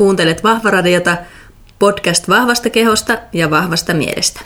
Kuuntelet 0.00 0.44
Vahvaradiota, 0.44 1.16
podcast 1.78 2.28
vahvasta 2.28 2.70
kehosta 2.70 3.18
ja 3.32 3.50
vahvasta 3.50 3.94
mielestä. 3.94 4.40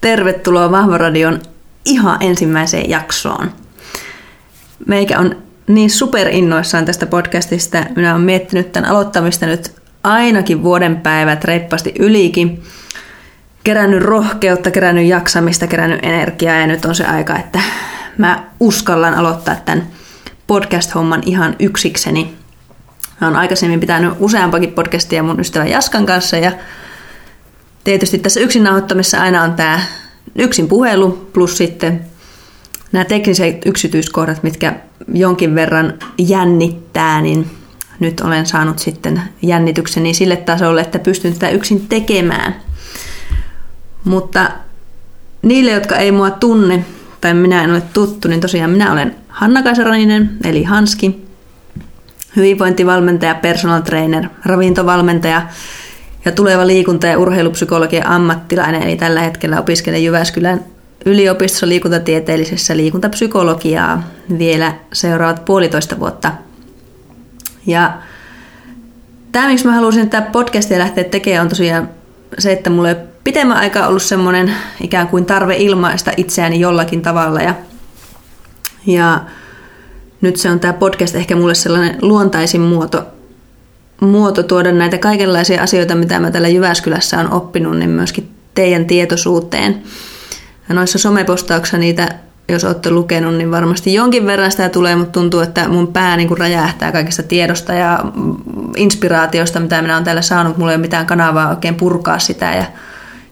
Tervetuloa 0.00 0.70
Vahvaradion 0.70 1.40
ihan 1.84 2.22
ensimmäiseen 2.22 2.90
jaksoon. 2.90 3.52
Meikä 4.86 5.18
on 5.18 5.36
niin 5.68 5.90
superinnoissaan 5.90 6.84
tästä 6.84 7.06
podcastista. 7.06 7.84
Minä 7.96 8.14
olen 8.14 8.24
miettinyt 8.24 8.72
tämän 8.72 8.90
aloittamista 8.90 9.46
nyt 9.46 9.77
ainakin 10.04 10.62
vuoden 10.62 10.96
päivät 10.96 11.44
reippaasti 11.44 11.92
ylikin. 11.98 12.62
Kerännyt 13.64 14.02
rohkeutta, 14.02 14.70
kerännyt 14.70 15.06
jaksamista, 15.06 15.66
kerännyt 15.66 16.00
energiaa 16.02 16.56
ja 16.56 16.66
nyt 16.66 16.84
on 16.84 16.94
se 16.94 17.06
aika, 17.06 17.36
että 17.36 17.60
mä 18.18 18.44
uskallan 18.60 19.14
aloittaa 19.14 19.56
tämän 19.64 19.86
podcast-homman 20.46 21.22
ihan 21.26 21.56
yksikseni. 21.58 22.34
Mä 23.20 23.26
oon 23.26 23.36
aikaisemmin 23.36 23.80
pitänyt 23.80 24.12
useampakin 24.18 24.72
podcastia 24.72 25.22
mun 25.22 25.40
ystävä 25.40 25.66
Jaskan 25.66 26.06
kanssa 26.06 26.36
ja 26.36 26.52
tietysti 27.84 28.18
tässä 28.18 28.40
yksin 28.40 28.64
nauhoittamisessa 28.64 29.22
aina 29.22 29.42
on 29.42 29.52
tämä 29.52 29.80
yksin 30.38 30.68
puhelu 30.68 31.30
plus 31.32 31.56
sitten 31.56 32.00
nämä 32.92 33.04
tekniset 33.04 33.66
yksityiskohdat, 33.66 34.42
mitkä 34.42 34.74
jonkin 35.12 35.54
verran 35.54 35.94
jännittää, 36.18 37.20
niin 37.20 37.50
nyt 38.00 38.20
olen 38.20 38.46
saanut 38.46 38.78
sitten 38.78 39.22
jännitykseni 39.42 40.14
sille 40.14 40.36
tasolle, 40.36 40.80
että 40.80 40.98
pystyn 40.98 41.32
tätä 41.32 41.48
yksin 41.48 41.88
tekemään. 41.88 42.56
Mutta 44.04 44.50
niille, 45.42 45.70
jotka 45.70 45.96
ei 45.96 46.12
mua 46.12 46.30
tunne 46.30 46.84
tai 47.20 47.34
minä 47.34 47.64
en 47.64 47.70
ole 47.70 47.82
tuttu, 47.92 48.28
niin 48.28 48.40
tosiaan 48.40 48.70
minä 48.70 48.92
olen 48.92 49.16
Hanna 49.28 49.62
Kaisaraninen, 49.62 50.30
eli 50.44 50.62
Hanski, 50.64 51.24
hyvinvointivalmentaja, 52.36 53.34
personal 53.34 53.80
trainer, 53.80 54.28
ravintovalmentaja 54.44 55.42
ja 56.24 56.32
tuleva 56.32 56.66
liikunta- 56.66 57.06
ja 57.06 57.18
urheilupsykologian 57.18 58.06
ammattilainen, 58.06 58.82
eli 58.82 58.96
tällä 58.96 59.20
hetkellä 59.20 59.60
opiskelen 59.60 60.04
Jyväskylän 60.04 60.64
yliopistossa 61.06 61.68
liikuntatieteellisessä 61.68 62.76
liikuntapsykologiaa 62.76 64.02
vielä 64.38 64.74
seuraavat 64.92 65.44
puolitoista 65.44 66.00
vuotta. 66.00 66.32
Ja 67.68 67.92
tämä, 69.32 69.48
miksi 69.48 69.66
mä 69.66 69.72
halusin 69.72 70.10
tätä 70.10 70.30
podcastia 70.30 70.78
lähteä 70.78 71.04
tekemään, 71.04 71.42
on 71.42 71.48
tosiaan 71.48 71.88
se, 72.38 72.52
että 72.52 72.70
mulla 72.70 72.88
ei 72.88 72.94
ole 72.94 73.04
pitemmän 73.24 73.56
aikaa 73.56 73.86
ollut 73.86 74.02
semmoinen 74.02 74.54
ikään 74.80 75.08
kuin 75.08 75.26
tarve 75.26 75.56
ilmaista 75.56 76.12
itseäni 76.16 76.60
jollakin 76.60 77.02
tavalla. 77.02 77.40
Ja, 77.40 77.54
ja 78.86 79.20
nyt 80.20 80.36
se 80.36 80.50
on 80.50 80.60
tämä 80.60 80.72
podcast 80.72 81.14
ehkä 81.14 81.36
mulle 81.36 81.54
sellainen 81.54 81.98
luontaisin 82.02 82.60
muoto, 82.60 83.06
muoto 84.00 84.42
tuoda 84.42 84.72
näitä 84.72 84.98
kaikenlaisia 84.98 85.62
asioita, 85.62 85.94
mitä 85.94 86.20
mä 86.20 86.30
täällä 86.30 86.48
Jyväskylässä 86.48 87.20
on 87.20 87.32
oppinut, 87.32 87.78
niin 87.78 87.90
myöskin 87.90 88.30
teidän 88.54 88.86
tietoisuuteen. 88.86 89.82
Ja 90.68 90.74
noissa 90.74 90.98
somepostauksissa 90.98 91.78
niitä, 91.78 92.08
jos 92.48 92.64
olette 92.64 92.90
lukenut, 92.90 93.34
niin 93.34 93.50
varmasti 93.50 93.94
jonkin 93.94 94.26
verran 94.26 94.50
sitä 94.50 94.68
tulee, 94.68 94.96
mutta 94.96 95.12
tuntuu, 95.12 95.40
että 95.40 95.68
mun 95.68 95.92
pää 95.92 96.16
niin 96.16 96.28
kuin 96.28 96.38
räjähtää 96.38 96.92
kaikista 96.92 97.22
tiedosta 97.22 97.72
ja 97.72 98.04
inspiraatiosta, 98.76 99.60
mitä 99.60 99.82
minä 99.82 99.94
olen 99.94 100.04
täällä 100.04 100.22
saanut. 100.22 100.56
Mulla 100.56 100.72
ei 100.72 100.76
ole 100.76 100.80
mitään 100.80 101.06
kanavaa 101.06 101.48
oikein 101.48 101.74
purkaa 101.74 102.18
sitä. 102.18 102.54
Ja, 102.54 102.64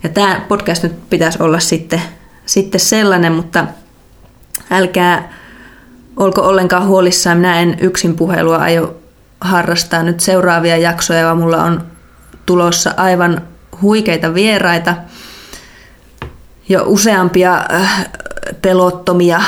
ja 0.02 0.08
tämä 0.08 0.40
podcast 0.48 0.82
nyt 0.82 1.10
pitäisi 1.10 1.42
olla 1.42 1.60
sitten, 1.60 2.02
sitten 2.46 2.80
sellainen, 2.80 3.32
mutta 3.32 3.66
älkää 4.70 5.32
olko 6.16 6.42
ollenkaan 6.42 6.86
huolissaan. 6.86 7.38
Minä 7.38 7.60
en 7.60 7.76
yksin 7.80 8.16
puhelua 8.16 8.56
aio 8.56 8.96
harrastaa 9.40 10.02
nyt 10.02 10.20
seuraavia 10.20 10.76
jaksoja, 10.76 11.24
vaan 11.24 11.38
mulla 11.38 11.62
on 11.62 11.82
tulossa 12.46 12.94
aivan 12.96 13.42
huikeita 13.82 14.34
vieraita– 14.34 14.94
jo 16.68 16.82
useampia 16.86 17.64
äh, 17.74 18.08
pelottomia 18.62 19.40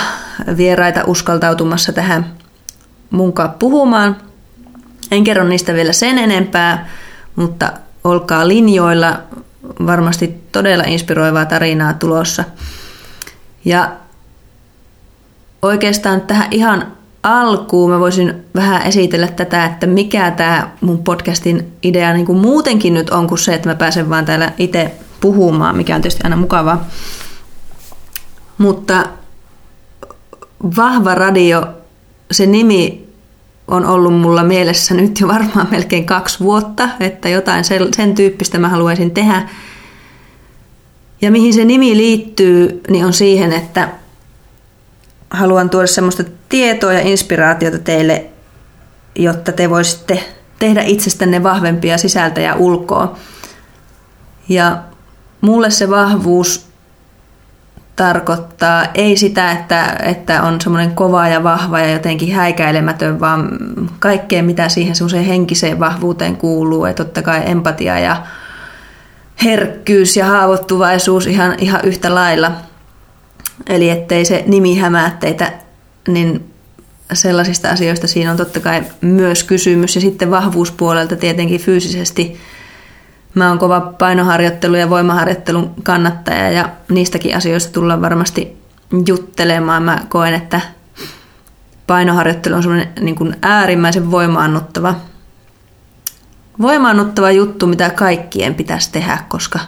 vieraita 0.57 1.05
uskaltautumassa 1.07 1.93
tähän 1.93 2.27
munkaan 3.11 3.51
puhumaan. 3.51 4.17
En 5.11 5.25
kerro 5.25 5.45
niistä 5.45 5.75
vielä 5.75 5.93
sen 5.93 6.19
enempää, 6.19 6.89
mutta 7.37 7.73
olkaa 8.05 8.49
linjoilla. 8.49 9.21
Varmasti 9.87 10.41
todella 10.53 10.85
inspiroivaa 10.87 11.47
tarinaa 11.47 11.93
tulossa. 11.93 12.45
Ja 13.65 13.93
oikeastaan 15.63 16.21
tähän 16.21 16.49
ihan 16.51 16.93
alkuun 17.23 17.91
mä 17.91 18.01
voisin 18.01 18.35
vähän 18.55 18.83
esitellä 18.83 19.27
tätä, 19.27 19.65
että 19.65 19.87
mikä 19.87 20.31
tämä 20.31 20.71
mun 20.81 21.05
podcastin 21.05 21.73
idea 21.83 22.13
niin 22.13 22.27
kuin 22.27 22.39
muutenkin 22.39 22.95
nyt 22.95 23.11
on 23.11 23.27
kuin 23.27 23.39
se, 23.39 23.55
että 23.55 23.69
mä 23.69 23.75
pääsen 23.75 24.11
vaan 24.11 24.25
täällä 24.25 24.53
itse 24.59 24.93
puhumaan, 25.21 25.77
mikä 25.77 25.95
on 25.95 26.03
tietysti 26.03 26.21
aina 26.25 26.37
mukavaa. 26.37 26.87
Mutta 28.59 29.07
vahva 30.77 31.15
radio, 31.15 31.67
se 32.31 32.47
nimi 32.47 33.09
on 33.69 33.87
ollut 33.87 34.15
mulla 34.15 34.43
mielessä 34.43 34.95
nyt 34.95 35.21
jo 35.21 35.29
varmaan 35.29 35.69
melkein 35.71 36.07
kaksi 36.07 36.41
vuotta, 36.41 36.89
että 37.01 37.29
jotain 37.29 37.65
sen, 37.65 37.95
sen 37.95 38.15
tyyppistä 38.15 38.59
mä 38.59 38.69
haluaisin 38.69 39.11
tehdä. 39.11 39.49
Ja 41.21 41.31
mihin 41.31 41.55
se 41.55 41.65
nimi 41.65 41.97
liittyy, 41.97 42.83
niin 42.89 43.07
on 43.07 43.13
siihen, 43.13 43.53
että 43.53 43.89
haluan 45.31 45.71
tuoda 45.71 45.87
semmoista 45.87 46.25
tietoa 46.49 46.93
ja 46.93 47.01
inspiraatiota 47.01 47.79
teille, 47.79 48.27
jotta 49.15 49.53
te 49.53 49.71
voisitte 49.71 50.25
tehdä 50.59 50.83
itsestänne 50.83 51.43
vahvempia 51.43 51.99
sisältä 51.99 52.41
ja 52.41 52.55
ulkoa. 52.55 53.19
Ja 54.49 54.83
mulle 55.41 55.71
se 55.71 55.91
vahvuus 55.91 56.68
tarkoittaa 57.99 58.87
ei 58.95 59.17
sitä, 59.17 59.53
että, 59.53 59.97
että 60.03 60.43
on 60.43 60.61
semmoinen 60.61 60.95
kova 60.95 61.29
ja 61.29 61.43
vahva 61.43 61.81
ja 61.81 61.93
jotenkin 61.93 62.35
häikäilemätön, 62.35 63.21
vaan 63.21 63.49
kaikkea 63.99 64.43
mitä 64.43 64.69
siihen 64.69 64.95
semmoiseen 64.95 65.25
henkiseen 65.25 65.81
vahvuuteen 65.81 66.37
kuuluu. 66.37 66.87
Ja 66.87 66.95
totta 66.95 67.23
kai 67.23 67.43
empatia 67.47 67.99
ja 67.99 68.23
herkkyys 69.45 70.17
ja 70.17 70.27
haavoittuvaisuus 70.27 71.27
ihan, 71.27 71.55
ihan 71.59 71.81
yhtä 71.85 72.15
lailla. 72.15 72.53
Eli 73.67 73.91
ettei 73.91 74.25
se 74.25 74.45
nimi 74.47 74.79
hämää 74.79 75.17
teitä, 75.21 75.53
niin 76.09 76.51
sellaisista 77.13 77.71
asioista 77.71 78.07
siinä 78.07 78.31
on 78.31 78.37
totta 78.37 78.61
kai 78.61 78.83
myös 79.01 79.45
kysymys. 79.45 79.95
Ja 79.95 80.01
sitten 80.01 80.31
vahvuuspuolelta 80.31 81.17
tietenkin 81.17 81.61
fyysisesti– 81.61 82.37
Mä 83.39 83.49
oon 83.49 83.59
kova 83.59 83.81
painoharjoittelu 83.81 84.77
ja 84.77 84.91
voimaharjoittelun 84.91 85.75
kannattaja 85.83 86.51
ja 86.51 86.69
niistäkin 86.89 87.37
asioista 87.37 87.73
tullaan 87.73 88.03
varmasti 88.03 88.63
juttelemaan. 89.07 89.83
Mä 89.83 89.99
koen, 90.09 90.35
että 90.35 90.61
painoharjoittelu 91.87 92.55
on 92.55 92.63
semmoinen 92.63 92.89
niin 93.01 93.15
kuin 93.15 93.37
äärimmäisen 93.43 94.11
voimaannuttava, 94.11 94.95
voimaannuttava 96.61 97.31
juttu, 97.31 97.67
mitä 97.67 97.91
kaikkien 97.91 98.55
pitäisi 98.55 98.93
tehdä, 98.93 99.19
koska 99.29 99.59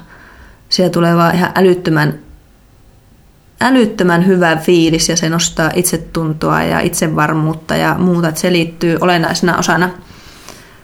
siellä 0.69 0.93
tulee 0.93 1.17
vaan 1.17 1.35
ihan 1.35 1.53
älyttömän, 1.55 2.15
älyttömän 3.61 4.27
hyvä 4.27 4.57
fiilis 4.57 5.09
ja 5.09 5.17
se 5.17 5.29
nostaa 5.29 5.71
itsetuntoa 5.75 6.63
ja 6.63 6.81
itsevarmuutta 6.81 7.77
ja 7.77 7.95
muuta. 7.99 8.29
Että 8.29 8.41
se 8.41 8.53
liittyy 8.53 8.99
olennaisena 9.01 9.59
osana 9.59 9.91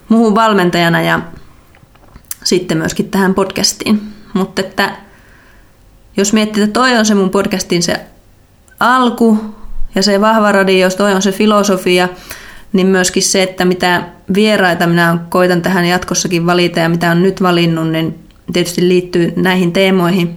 muuhun 0.08 0.34
valmentajana 0.34 1.02
ja 1.02 1.20
sitten 2.46 2.78
myöskin 2.78 3.10
tähän 3.10 3.34
podcastiin. 3.34 4.02
Mutta 4.34 4.60
että 4.60 4.96
jos 6.16 6.32
miettii, 6.32 6.62
että 6.62 6.80
toi 6.80 6.96
on 6.96 7.06
se 7.06 7.14
mun 7.14 7.30
podcastin 7.30 7.82
se 7.82 8.00
alku 8.80 9.38
ja 9.94 10.02
se 10.02 10.20
vahva 10.20 10.52
radio, 10.52 10.78
jos 10.78 10.96
toi 10.96 11.12
on 11.12 11.22
se 11.22 11.32
filosofia, 11.32 12.08
niin 12.72 12.86
myöskin 12.86 13.22
se, 13.22 13.42
että 13.42 13.64
mitä 13.64 14.02
vieraita 14.34 14.86
minä 14.86 15.18
koitan 15.28 15.62
tähän 15.62 15.84
jatkossakin 15.84 16.46
valita 16.46 16.80
ja 16.80 16.88
mitä 16.88 17.10
on 17.10 17.22
nyt 17.22 17.42
valinnut, 17.42 17.88
niin 17.88 18.18
tietysti 18.52 18.88
liittyy 18.88 19.32
näihin 19.36 19.72
teemoihin. 19.72 20.36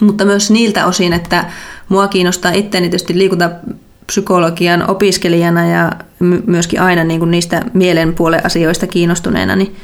Mutta 0.00 0.24
myös 0.24 0.50
niiltä 0.50 0.86
osin, 0.86 1.12
että 1.12 1.44
mua 1.88 2.08
kiinnostaa 2.08 2.52
itseäni 2.52 2.88
tietysti 2.88 3.18
liikuntapsykologian 3.18 4.90
opiskelijana 4.90 5.66
ja 5.66 5.92
myöskin 6.46 6.80
aina 6.80 7.04
niin 7.04 7.20
kuin 7.20 7.30
niistä 7.30 7.62
mielenpuolen 7.72 8.46
asioista 8.46 8.86
kiinnostuneena, 8.86 9.56
niin 9.56 9.76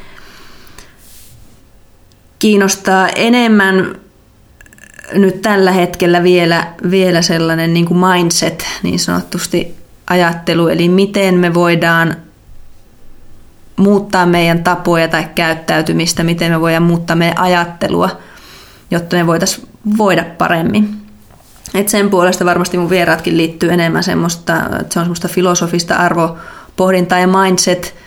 kiinnostaa 2.45 3.09
enemmän 3.09 3.95
nyt 5.13 5.43
tällä 5.43 5.73
hetkellä 5.73 6.23
vielä, 6.23 6.67
vielä 6.91 7.23
sellainen 7.23 7.75
niin 7.75 7.87
kuin 7.87 7.99
mindset, 7.99 8.67
niin 8.83 8.99
sanotusti 8.99 9.75
ajattelu, 10.11 10.69
eli 10.69 10.89
miten 10.89 11.35
me 11.35 11.55
voidaan 11.55 12.17
muuttaa 13.77 14.27
meidän 14.27 14.65
tapoja 14.65 15.09
tai 15.09 15.27
käyttäytymistä, 15.35 16.25
miten 16.25 16.53
me 16.53 16.61
voidaan 16.61 16.83
muuttaa 16.83 17.17
meidän 17.17 17.39
ajattelua, 17.39 18.11
jotta 18.91 19.17
me 19.17 19.27
voitaisiin 19.27 19.69
voida 19.99 20.25
paremmin. 20.39 20.97
Et 21.75 21.89
sen 21.89 22.11
puolesta 22.11 22.45
varmasti 22.45 22.79
mun 22.79 22.91
vieraatkin 22.91 23.37
liittyy 23.37 23.73
enemmän 23.73 24.05
semmoista, 24.05 24.57
että 24.81 24.93
se 24.95 24.99
on 24.99 25.05
semmoista 25.05 25.29
filosofista 25.29 25.97
arvopohdintaa 25.97 27.19
ja 27.19 27.27
mindset 27.27 28.04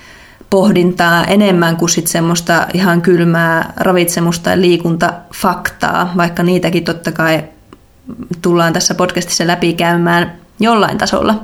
pohdintaa 0.50 1.26
enemmän 1.26 1.78
kuin 1.78 1.90
sit 1.90 2.08
semmoista 2.08 2.68
ihan 2.74 3.02
kylmää 3.02 3.74
ravitsemusta 3.78 4.50
ja 4.50 4.62
liikuntafaktaa, 4.62 6.14
vaikka 6.18 6.44
niitäkin 6.44 6.84
totta 6.84 7.12
kai 7.12 7.44
tullaan 8.42 8.74
tässä 8.74 8.96
podcastissa 8.96 9.48
läpikäymään 9.48 10.36
jollain 10.60 10.98
tasolla. 10.98 11.44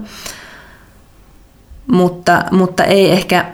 Mutta, 1.87 2.45
mutta 2.51 2.83
ei 2.83 3.11
ehkä, 3.11 3.45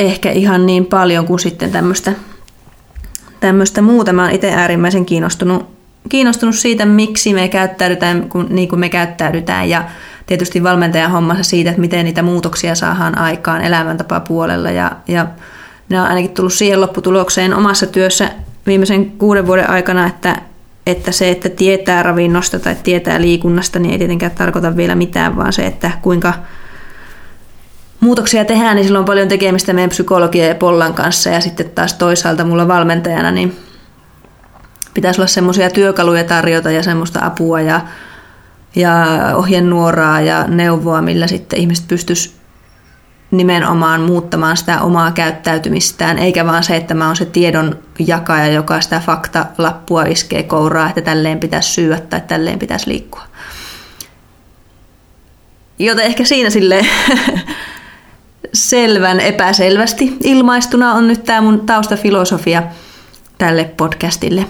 ehkä 0.00 0.30
ihan 0.30 0.66
niin 0.66 0.86
paljon 0.86 1.26
kuin 1.26 1.40
sitten 1.40 1.72
tämmöistä, 1.72 2.12
tämmöistä 3.40 3.82
muuta. 3.82 4.12
Mä 4.12 4.22
oon 4.22 4.32
itse 4.32 4.52
äärimmäisen 4.52 5.06
kiinnostunut, 5.06 5.66
kiinnostunut 6.08 6.54
siitä, 6.54 6.86
miksi 6.86 7.34
me 7.34 7.48
käyttäydytään 7.48 8.30
niin 8.48 8.68
kuin 8.68 8.80
me 8.80 8.88
käyttäydytään 8.88 9.68
ja 9.68 9.84
tietysti 10.26 10.62
valmentajan 10.62 11.10
hommassa 11.10 11.44
siitä, 11.44 11.70
että 11.70 11.80
miten 11.80 12.04
niitä 12.04 12.22
muutoksia 12.22 12.74
saadaan 12.74 13.18
aikaan 13.18 13.60
elämäntapapuolella. 13.60 14.70
Ja, 14.70 14.92
ja 15.08 15.26
minä 15.88 16.00
olen 16.00 16.10
ainakin 16.10 16.34
tullut 16.34 16.52
siihen 16.52 16.80
lopputulokseen 16.80 17.54
omassa 17.54 17.86
työssä 17.86 18.30
viimeisen 18.66 19.10
kuuden 19.10 19.46
vuoden 19.46 19.70
aikana, 19.70 20.06
että, 20.06 20.36
että 20.86 21.12
se, 21.12 21.30
että 21.30 21.48
tietää 21.48 22.02
ravinnosta 22.02 22.58
tai 22.58 22.76
tietää 22.82 23.20
liikunnasta, 23.20 23.78
niin 23.78 23.92
ei 23.92 23.98
tietenkään 23.98 24.32
tarkoita 24.32 24.76
vielä 24.76 24.94
mitään, 24.94 25.36
vaan 25.36 25.52
se, 25.52 25.66
että 25.66 25.90
kuinka 26.02 26.34
muutoksia 28.00 28.44
tehdään, 28.44 28.76
niin 28.76 28.84
sillä 28.84 28.98
on 28.98 29.04
paljon 29.04 29.28
tekemistä 29.28 29.72
meidän 29.72 29.90
psykologia 29.90 30.46
ja 30.46 30.54
pollan 30.54 30.94
kanssa. 30.94 31.30
Ja 31.30 31.40
sitten 31.40 31.70
taas 31.70 31.94
toisaalta 31.94 32.44
mulla 32.44 32.68
valmentajana, 32.68 33.30
niin 33.30 33.56
pitäisi 34.94 35.20
olla 35.20 35.28
semmoisia 35.28 35.70
työkaluja 35.70 36.24
tarjota 36.24 36.70
ja 36.70 36.82
semmoista 36.82 37.20
apua 37.22 37.60
ja 37.60 37.80
ja 38.76 39.06
ohjenuoraa 39.34 40.20
ja 40.20 40.44
neuvoa, 40.46 41.02
millä 41.02 41.26
sitten 41.26 41.58
ihmiset 41.58 41.88
pystyisivät 41.88 42.44
nimenomaan 43.30 44.00
muuttamaan 44.00 44.56
sitä 44.56 44.80
omaa 44.80 45.12
käyttäytymistään, 45.12 46.18
eikä 46.18 46.46
vaan 46.46 46.64
se, 46.64 46.76
että 46.76 46.94
mä 46.94 47.06
oon 47.06 47.16
se 47.16 47.24
tiedon 47.24 47.78
jakaja, 47.98 48.46
joka 48.46 48.80
sitä 48.80 49.00
faktalappua 49.06 50.02
iskee 50.04 50.42
kouraa, 50.42 50.88
että 50.88 51.00
tälleen 51.00 51.40
pitäisi 51.40 51.72
syödä 51.72 52.00
tai 52.00 52.20
tälleen 52.20 52.58
pitäisi 52.58 52.88
liikkua. 52.90 53.22
Joten 55.78 56.04
ehkä 56.04 56.24
siinä 56.24 56.50
sille 56.50 56.86
selvän 58.52 59.20
epäselvästi 59.20 60.16
ilmaistuna 60.22 60.92
on 60.92 61.08
nyt 61.08 61.24
tämä 61.24 61.40
mun 61.40 61.66
taustafilosofia 61.66 62.62
tälle 63.38 63.64
podcastille. 63.76 64.46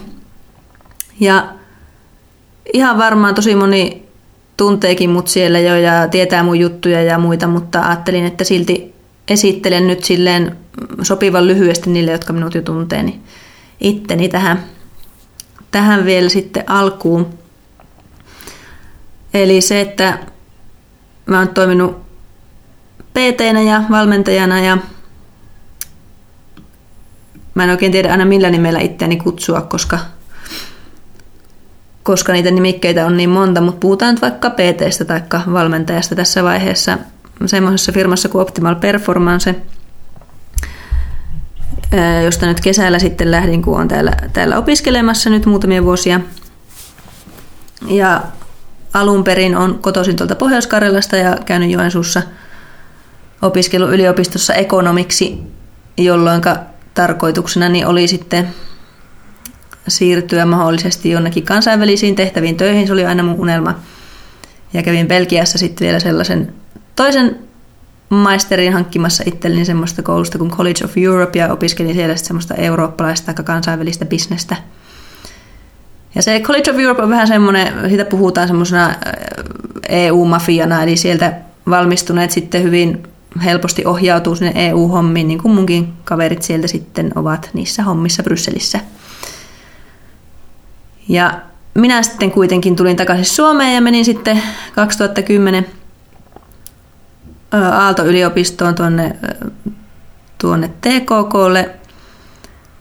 Ja 1.21 1.49
ihan 2.73 2.99
varmaan 2.99 3.35
tosi 3.35 3.55
moni 3.55 4.04
tunteekin 4.57 5.11
mut 5.11 5.29
siellä 5.29 5.61
jo 5.61 5.77
ja 5.77 6.09
tietää 6.09 6.43
mun 6.43 6.59
juttuja 6.59 7.03
ja 7.03 7.19
muita, 7.19 7.47
mutta 7.47 7.81
ajattelin, 7.81 8.25
että 8.25 8.45
silti 8.45 8.95
esittelen 9.29 9.87
nyt 9.87 10.05
silleen 10.05 10.57
sopivan 11.03 11.47
lyhyesti 11.47 11.91
niille, 11.91 12.13
jotka 12.13 12.33
minut 12.33 12.55
jo 12.55 12.63
tuntee, 12.63 13.03
niin 13.03 13.23
itteni 13.81 14.29
tähän, 14.29 14.65
tähän 15.71 16.05
vielä 16.05 16.29
sitten 16.29 16.65
alkuun. 16.67 17.39
Eli 19.35 19.61
se, 19.61 19.81
että 19.81 20.19
mä 21.27 21.39
oon 21.39 21.49
toiminut 21.49 22.05
pt 22.99 23.41
ja 23.67 23.83
valmentajana 23.91 24.61
ja 24.61 24.79
mä 27.55 27.65
en 27.65 27.71
oikein 27.71 27.93
tiedä 27.93 28.11
aina 28.11 28.25
millä 28.25 28.51
nimellä 28.51 28.81
itseäni 28.81 29.17
kutsua, 29.17 29.61
koska 29.61 29.99
koska 32.05 32.33
niitä 32.33 32.51
nimikkeitä 32.51 33.07
on 33.07 33.17
niin 33.17 33.31
monta, 33.31 33.61
mutta 33.61 33.81
puhutaan 33.81 34.15
nyt 34.15 34.23
vaikka 34.23 34.51
PT-stä 34.51 35.05
tai 35.05 35.23
valmentajasta 35.53 36.15
tässä 36.15 36.45
vaiheessa 36.45 36.99
semmoisessa 37.47 37.93
firmassa 37.93 38.29
kuin 38.29 38.43
Optimal 38.43 38.75
Performance, 38.75 39.55
josta 42.25 42.47
nyt 42.47 42.61
kesällä 42.61 42.99
sitten 42.99 43.31
lähdin, 43.31 43.63
kun 43.63 43.77
olen 43.77 43.89
täällä, 43.89 44.13
täällä 44.33 44.59
opiskelemassa 44.59 45.31
nyt 45.31 45.47
muutamia 45.47 45.85
vuosia. 45.85 46.21
Ja 47.89 48.23
alun 48.95 49.25
perin 49.25 49.57
on 49.57 49.79
kotoisin 49.79 50.17
tuolta 50.17 50.35
Pohjois-Karjalasta 50.35 51.17
ja 51.17 51.37
käynyt 51.47 51.71
Joensuussa 51.71 52.23
opiskelu 53.43 53.89
yliopistossa 53.89 54.55
ekonomiksi, 54.55 55.39
jolloin 55.97 56.43
tarkoituksena 56.95 57.67
oli 57.87 58.09
sitten 58.09 58.49
siirtyä 59.89 60.47
mahdollisesti 60.47 61.11
jonnekin 61.11 61.45
kansainvälisiin 61.45 62.17
tehtäviin 62.17 62.57
töihin. 62.57 62.87
Se 62.87 62.93
oli 62.93 63.07
aina 63.07 63.23
mun 63.23 63.41
unelma. 63.41 63.75
Ja 64.73 64.83
kävin 64.83 65.09
Belgiassa 65.09 65.59
sitten 65.59 65.85
vielä 65.85 66.01
sellaisen 66.01 66.55
toisen 66.97 67.39
maisterin 68.09 68.73
hankkimassa 68.73 69.25
itselleni 69.27 69.65
semmoista 69.65 70.03
koulusta 70.03 70.39
kuin 70.39 70.51
College 70.51 70.85
of 70.85 70.99
Europe 70.99 71.39
ja 71.39 71.53
opiskelin 71.53 71.95
siellä 71.95 72.17
semmoista 72.17 72.55
eurooppalaista 72.55 73.35
tai 73.35 73.45
kansainvälistä 73.45 74.05
bisnestä. 74.05 74.57
Ja 76.15 76.23
se 76.23 76.41
College 76.41 76.71
of 76.71 76.79
Europe 76.79 77.03
on 77.03 77.11
vähän 77.11 77.29
semmoinen, 77.29 77.73
siitä 77.89 78.05
puhutaan 78.05 78.47
semmoisena 78.47 78.95
EU-mafiana, 79.89 80.83
eli 80.83 80.97
sieltä 80.97 81.33
valmistuneet 81.71 82.31
sitten 82.31 82.63
hyvin 82.63 83.03
helposti 83.45 83.87
ohjautuu 83.87 84.37
sinne 84.37 84.53
EU-hommiin, 84.69 85.29
niin 85.29 85.43
kuin 85.43 85.55
munkin 85.55 85.93
kaverit 86.05 86.43
sieltä 86.43 86.67
sitten 86.67 87.13
ovat 87.15 87.51
niissä 87.53 87.83
hommissa 87.83 88.23
Brysselissä. 88.23 88.81
Ja 91.09 91.41
minä 91.75 92.03
sitten 92.03 92.31
kuitenkin 92.31 92.77
tulin 92.77 92.97
takaisin 92.97 93.35
Suomeen 93.35 93.75
ja 93.75 93.81
menin 93.81 94.05
sitten 94.05 94.43
2010 94.75 95.67
Aalto-yliopistoon 97.53 98.75
tuonne, 98.75 99.17
tuonne 100.39 100.69
TKKlle 100.69 101.71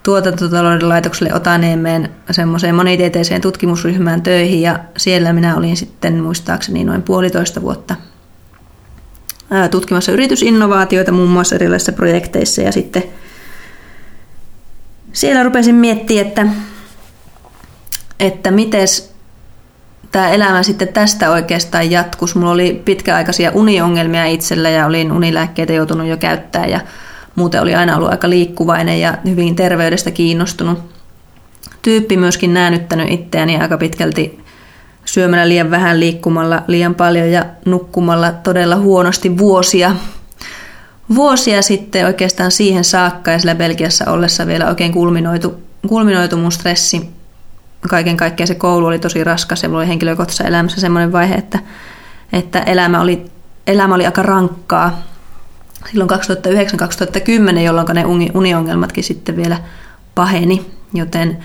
tuotantotalouden 0.03 0.89
laitokselle 0.89 1.33
Otaniemeen 1.33 2.09
semmoiseen 2.31 2.75
monitieteiseen 2.75 3.41
tutkimusryhmään 3.41 4.21
töihin 4.21 4.61
ja 4.61 4.79
siellä 4.97 5.33
minä 5.33 5.55
olin 5.55 5.77
sitten 5.77 6.23
muistaakseni 6.23 6.83
noin 6.83 7.01
puolitoista 7.01 7.61
vuotta 7.61 7.95
tutkimassa 9.71 10.11
yritysinnovaatioita 10.11 11.11
muun 11.11 11.29
muassa 11.29 11.55
erilaisissa 11.55 11.91
projekteissa 11.91 12.61
ja 12.61 12.71
sitten 12.71 13.03
siellä 15.13 15.43
rupesin 15.43 15.75
miettimään, 15.75 16.27
että 16.27 16.47
että 18.19 18.51
miten 18.51 18.87
tämä 20.13 20.29
elämä 20.29 20.63
sitten 20.63 20.87
tästä 20.87 21.31
oikeastaan 21.31 21.91
jatkus. 21.91 22.35
Mulla 22.35 22.51
oli 22.51 22.81
pitkäaikaisia 22.85 23.51
uniongelmia 23.53 24.25
itsellä 24.25 24.69
ja 24.69 24.85
olin 24.85 25.11
unilääkkeitä 25.11 25.73
joutunut 25.73 26.07
jo 26.07 26.17
käyttää 26.17 26.65
ja 26.65 26.79
muuten 27.35 27.61
oli 27.61 27.75
aina 27.75 27.95
ollut 27.97 28.11
aika 28.11 28.29
liikkuvainen 28.29 29.01
ja 29.01 29.17
hyvin 29.25 29.55
terveydestä 29.55 30.11
kiinnostunut. 30.11 30.79
Tyyppi 31.81 32.17
myöskin 32.17 32.53
näännyttänyt 32.53 33.11
itseäni 33.11 33.57
aika 33.57 33.77
pitkälti 33.77 34.39
syömällä 35.05 35.49
liian 35.49 35.71
vähän, 35.71 35.99
liikkumalla 35.99 36.63
liian 36.67 36.95
paljon 36.95 37.31
ja 37.31 37.45
nukkumalla 37.65 38.31
todella 38.31 38.75
huonosti 38.75 39.37
vuosia. 39.37 39.95
Vuosia 41.15 41.61
sitten 41.61 42.05
oikeastaan 42.05 42.51
siihen 42.51 42.83
saakka 42.83 43.31
ja 43.31 43.39
sillä 43.39 43.55
Belgiassa 43.55 44.11
ollessa 44.11 44.47
vielä 44.47 44.67
oikein 44.69 44.91
kulminoitu, 44.91 45.61
kulminoitu 45.87 46.37
mun 46.37 46.51
stressi 46.51 47.09
kaiken 47.89 48.17
kaikkiaan 48.17 48.47
se 48.47 48.55
koulu 48.55 48.85
oli 48.85 48.99
tosi 48.99 49.23
raskas 49.23 49.63
ja 49.63 49.69
mulla 49.69 49.81
oli 49.81 49.87
henkilökohtaisessa 49.87 50.43
elämässä 50.43 50.81
semmoinen 50.81 51.11
vaihe, 51.11 51.35
että, 51.35 51.59
että 52.33 52.59
elämä, 52.59 53.01
oli, 53.01 53.25
elämä 53.67 53.95
oli 53.95 54.05
aika 54.05 54.23
rankkaa. 54.23 55.03
Silloin 55.91 56.09
2009-2010, 57.55 57.59
jolloin 57.59 57.87
ne 57.93 58.05
uniongelmatkin 58.33 59.03
sitten 59.03 59.35
vielä 59.35 59.57
paheni, 60.15 60.65
joten 60.93 61.37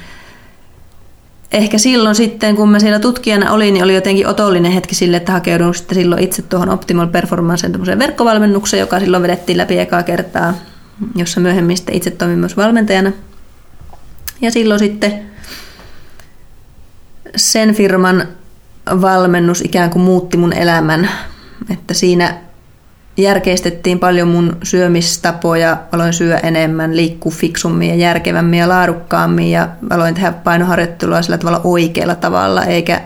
ehkä 1.53 1.79
silloin 1.79 2.15
sitten, 2.15 2.57
kun 2.57 2.71
mä 2.71 2.79
siellä 2.79 2.99
tutkijana 2.99 3.53
olin, 3.53 3.75
niin 3.75 3.85
oli 3.85 3.95
jotenkin 3.95 4.27
otollinen 4.27 4.73
hetki 4.73 4.95
sille, 4.95 5.17
että 5.17 5.33
hakeudun 5.33 5.75
sitten 5.75 5.95
silloin 5.95 6.23
itse 6.23 6.43
tuohon 6.43 6.71
Optimal 6.71 7.07
Performanceen 7.07 7.99
verkkovalmennukseen, 7.99 8.81
joka 8.81 9.01
silloin 9.01 9.23
vedettiin 9.23 9.59
läpi 9.59 9.79
ekaa 9.79 10.03
kertaa, 10.03 10.55
jossa 11.15 11.41
myöhemmin 11.41 11.77
sitten 11.77 11.95
itse 11.95 12.11
toimin 12.11 12.39
myös 12.39 12.57
valmentajana. 12.57 13.13
Ja 14.41 14.51
silloin 14.51 14.79
sitten 14.79 15.28
sen 17.37 17.75
firman 17.75 18.29
valmennus 19.01 19.61
ikään 19.61 19.91
kuin 19.91 20.03
muutti 20.03 20.37
mun 20.37 20.53
elämän, 20.53 21.11
että 21.73 21.95
siinä 21.95 22.35
järkeistettiin 23.17 23.99
paljon 23.99 24.29
mun 24.29 24.57
syömistapoja, 24.63 25.77
aloin 25.93 26.13
syödä 26.13 26.39
enemmän, 26.39 26.97
liikkua 26.97 27.33
fiksummin 27.33 27.89
ja 27.89 27.95
järkevämmin 27.95 28.59
ja 28.59 28.69
laadukkaammin 28.69 29.51
ja 29.51 29.69
aloin 29.91 30.15
tehdä 30.15 30.33
painoharjoittelua 30.33 31.23
sillä 31.23 31.39
tavalla 31.39 31.61
oikealla 31.65 32.15
tavalla, 32.15 32.65
eikä 32.65 33.01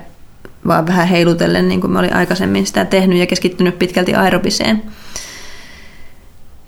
vaan 0.67 0.87
vähän 0.87 1.09
heilutellen 1.09 1.69
niin 1.69 1.81
kuin 1.81 1.91
mä 1.91 1.99
olin 1.99 2.15
aikaisemmin 2.15 2.67
sitä 2.67 2.85
tehnyt 2.85 3.19
ja 3.19 3.27
keskittynyt 3.27 3.79
pitkälti 3.79 4.15
aerobiseen. 4.15 4.83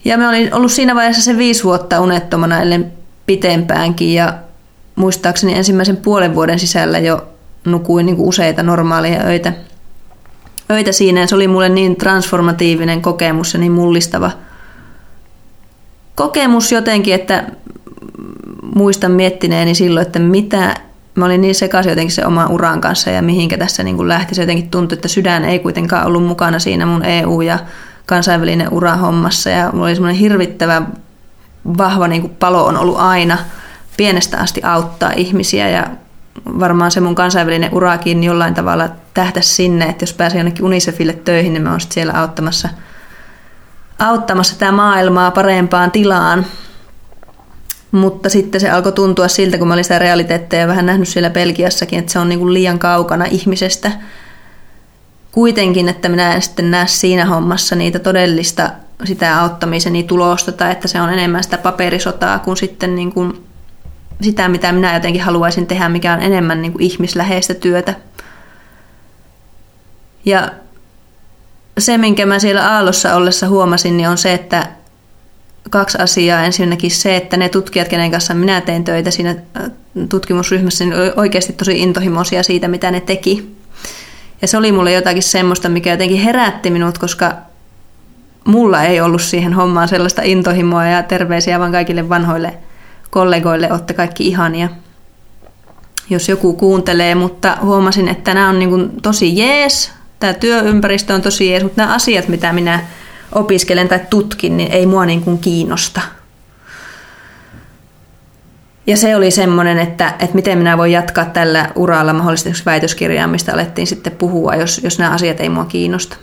Ja 0.05 0.19
mä 0.19 0.29
olin 0.29 0.55
ollut 0.55 0.73
siinä 0.73 0.95
vaiheessa 0.95 1.23
se 1.23 1.39
viisi 1.39 1.65
vuotta 1.65 2.01
unettomana, 2.01 2.63
ellen 2.63 2.93
pitempäänkin. 3.27 4.15
Ja 4.15 4.35
muistaakseni 4.95 5.55
ensimmäisen 5.55 5.97
puolen 5.97 6.35
vuoden 6.35 6.59
sisällä 6.59 6.99
jo 6.99 7.34
nukuin 7.65 8.07
niin 8.07 8.17
kuin 8.17 8.29
useita 8.29 8.63
normaaleja 8.63 9.23
öitä, 9.25 9.53
öitä 10.71 10.93
siinä. 10.93 11.21
Ja 11.21 11.27
se 11.27 11.35
oli 11.35 11.49
mulle 11.49 11.69
niin 11.69 11.97
transformatiivinen 11.97 13.03
kokemus 13.03 13.55
ja 13.55 13.61
niin 13.61 13.73
mullistava 13.73 14.31
kokemus 16.15 16.73
jotenkin, 16.73 17.15
että 17.15 17.45
muistan 18.75 19.13
miettineeni 19.13 19.75
silloin, 19.75 20.07
että 20.07 20.19
mitä, 20.19 20.75
mä 21.15 21.25
olin 21.25 21.41
niin 21.41 21.55
sekaisin 21.55 21.91
jotenkin 21.91 22.15
se 22.15 22.27
oman 22.27 22.51
uran 22.51 22.81
kanssa 22.81 23.11
ja 23.11 23.23
mihinkä 23.23 23.59
tässä 23.59 23.83
niin 23.83 23.97
kuin 23.97 24.09
lähti. 24.09 24.35
Se 24.35 24.43
jotenkin 24.43 24.71
tuntui, 24.71 24.97
että 24.97 25.09
sydän 25.09 25.45
ei 25.45 25.59
kuitenkaan 25.59 26.07
ollut 26.07 26.25
mukana 26.25 26.59
siinä 26.59 26.87
mun 26.87 27.05
EU- 27.05 27.41
ja 27.41 27.59
kansainvälinen 28.07 28.73
ura 28.73 28.97
hommassa 28.97 29.51
ja 29.51 29.71
mulla 29.73 29.87
oli 29.87 29.95
semmoinen 29.95 30.21
hirvittävä 30.21 30.83
vahva 31.79 32.09
niin 32.09 32.21
kuin 32.21 32.37
palo 32.41 32.65
on 32.65 32.77
ollut 32.77 32.99
aina 32.99 33.39
pienestä 33.97 34.39
asti 34.39 34.61
auttaa 34.63 35.13
ihmisiä 35.17 35.69
ja 35.69 35.87
varmaan 36.47 36.91
se 36.91 37.01
mun 37.01 37.15
kansainvälinen 37.15 37.75
urakin 37.75 38.25
jollain 38.25 38.55
tavalla 38.55 38.89
tähtäisi 39.15 39.55
sinne, 39.55 39.85
että 39.85 40.03
jos 40.03 40.13
pääsee 40.13 40.39
jonnekin 40.39 40.65
Unicefille 40.65 41.13
töihin, 41.13 41.53
niin 41.53 41.63
mä 41.63 41.71
oon 41.71 41.81
siellä 41.81 42.13
auttamassa, 42.13 42.69
auttamassa 43.99 44.59
tämä 44.59 44.73
maailmaa 44.73 45.31
parempaan 45.31 45.91
tilaan. 45.91 46.47
Mutta 47.93 48.29
sitten 48.29 48.61
se 48.61 48.71
alkoi 48.71 48.93
tuntua 48.93 49.29
siltä, 49.29 49.59
kun 49.59 49.69
mä 49.69 49.75
olin 49.75 49.85
sitä 49.85 49.99
realiteetteja 49.99 50.67
vähän 50.67 50.87
nähnyt 50.87 51.09
siellä 51.09 51.31
Belgiassakin, 51.31 51.99
että 51.99 52.13
se 52.13 52.19
on 52.19 52.29
niin 52.29 52.39
kuin 52.39 52.55
liian 52.55 52.79
kaukana 52.79 53.25
ihmisestä. 53.25 53.93
Kuitenkin, 55.33 55.89
että 55.89 56.09
minä 56.09 56.35
en 56.35 56.43
sitten 56.43 56.71
näe 56.71 56.87
siinä 56.87 57.25
hommassa 57.25 57.77
niitä 57.77 57.99
todellista 57.99 58.71
sitä 59.05 59.41
auttamiseni 59.41 60.03
tulosta 60.03 60.53
tai 60.53 60.73
että 60.73 60.89
se 60.89 61.01
on 61.01 61.13
enemmän 61.13 61.45
sitä 61.45 61.59
paperisotaa 61.59 62.39
kuin 62.39 62.57
sitten 62.57 62.95
niin 62.95 63.13
kuin 63.13 63.45
sitä, 64.21 64.49
mitä 64.49 64.73
minä 64.73 64.95
jotenkin 64.95 65.23
haluaisin 65.23 65.67
tehdä, 65.67 65.89
mikä 65.89 66.13
on 66.13 66.23
enemmän 66.23 66.63
niin 66.63 66.73
kuin 66.73 66.83
ihmisläheistä 66.83 67.55
työtä. 67.55 67.95
Ja 70.25 70.51
se, 71.79 71.99
minkä 71.99 72.27
mä 72.27 72.39
siellä 72.39 72.71
Aallossa 72.73 73.15
ollessa 73.15 73.49
huomasin, 73.49 73.97
niin 73.97 74.09
on 74.09 74.19
se, 74.19 74.33
että 74.33 74.67
kaksi 75.71 75.99
asiaa. 75.99 76.45
Ensinnäkin 76.45 76.91
se, 76.91 77.17
että 77.17 77.37
ne 77.37 77.49
tutkijat, 77.49 77.89
kenen 77.89 78.11
kanssa 78.11 78.35
minä 78.35 78.61
tein 78.61 78.85
töitä 78.85 79.11
siinä 79.11 79.31
äh, 79.31 79.71
tutkimusryhmässä, 80.09 80.85
niin 80.85 81.01
oli 81.01 81.13
oikeasti 81.17 81.53
tosi 81.53 81.79
intohimoisia 81.79 82.43
siitä, 82.43 82.69
mitä 82.69 82.91
ne 82.91 83.01
teki. 83.01 83.57
Ja 84.43 84.49
se 84.49 84.57
oli 84.57 84.73
mulle 84.73 84.93
jotakin 84.93 85.23
semmoista, 85.23 85.69
mikä 85.69 85.91
jotenkin 85.91 86.19
herätti 86.19 86.71
minut, 86.71 86.99
koska 86.99 87.35
mulla 88.45 88.83
ei 88.83 89.01
ollut 89.01 89.23
siihen 89.23 89.53
hommaan 89.53 89.89
sellaista 89.89 90.23
intohimoa 90.23 90.87
ja 90.87 91.03
terveisiä 91.03 91.59
vaan 91.59 91.73
kaikille 91.73 92.09
vanhoille 92.09 92.55
kollegoille, 93.15 93.73
olette 93.73 93.95
kaikki 93.95 94.27
ihania, 94.27 94.69
jos 96.11 96.29
joku 96.29 96.53
kuuntelee, 96.53 97.15
mutta 97.15 97.57
huomasin, 97.63 98.09
että 98.09 98.35
nämä 98.35 98.49
on 98.49 98.59
niin 98.59 99.03
tosi 99.03 99.37
jees, 99.37 99.93
tämä 100.21 100.33
työympäristö 100.33 101.15
on 101.15 101.23
tosi 101.23 101.51
jees, 101.51 101.63
mutta 101.63 101.83
nämä 101.83 101.95
asiat, 101.95 102.29
mitä 102.29 102.53
minä 102.53 102.81
opiskelen 103.33 103.89
tai 103.89 104.01
tutkin, 104.11 104.57
niin 104.57 104.73
ei 104.73 104.87
mua 104.87 105.07
niin 105.07 105.23
kuin 105.23 105.39
kiinnosta. 105.39 106.01
Ja 108.87 108.97
se 108.97 109.17
oli 109.17 109.31
semmoinen, 109.31 109.79
että, 109.79 110.09
että 110.19 110.35
miten 110.35 110.59
minä 110.59 110.79
voin 110.79 110.93
jatkaa 110.93 111.25
tällä 111.25 111.71
uralla 111.75 112.13
mahdollisesti 112.13 112.63
väitöskirjaa, 112.67 113.27
mistä 113.27 113.53
alettiin 113.53 113.87
sitten 113.87 114.13
puhua, 114.13 114.55
jos, 114.55 114.81
jos 114.85 114.99
nämä 114.99 115.11
asiat 115.11 115.41
ei 115.41 115.49
mua 115.49 115.65
kiinnosta. 115.65 116.17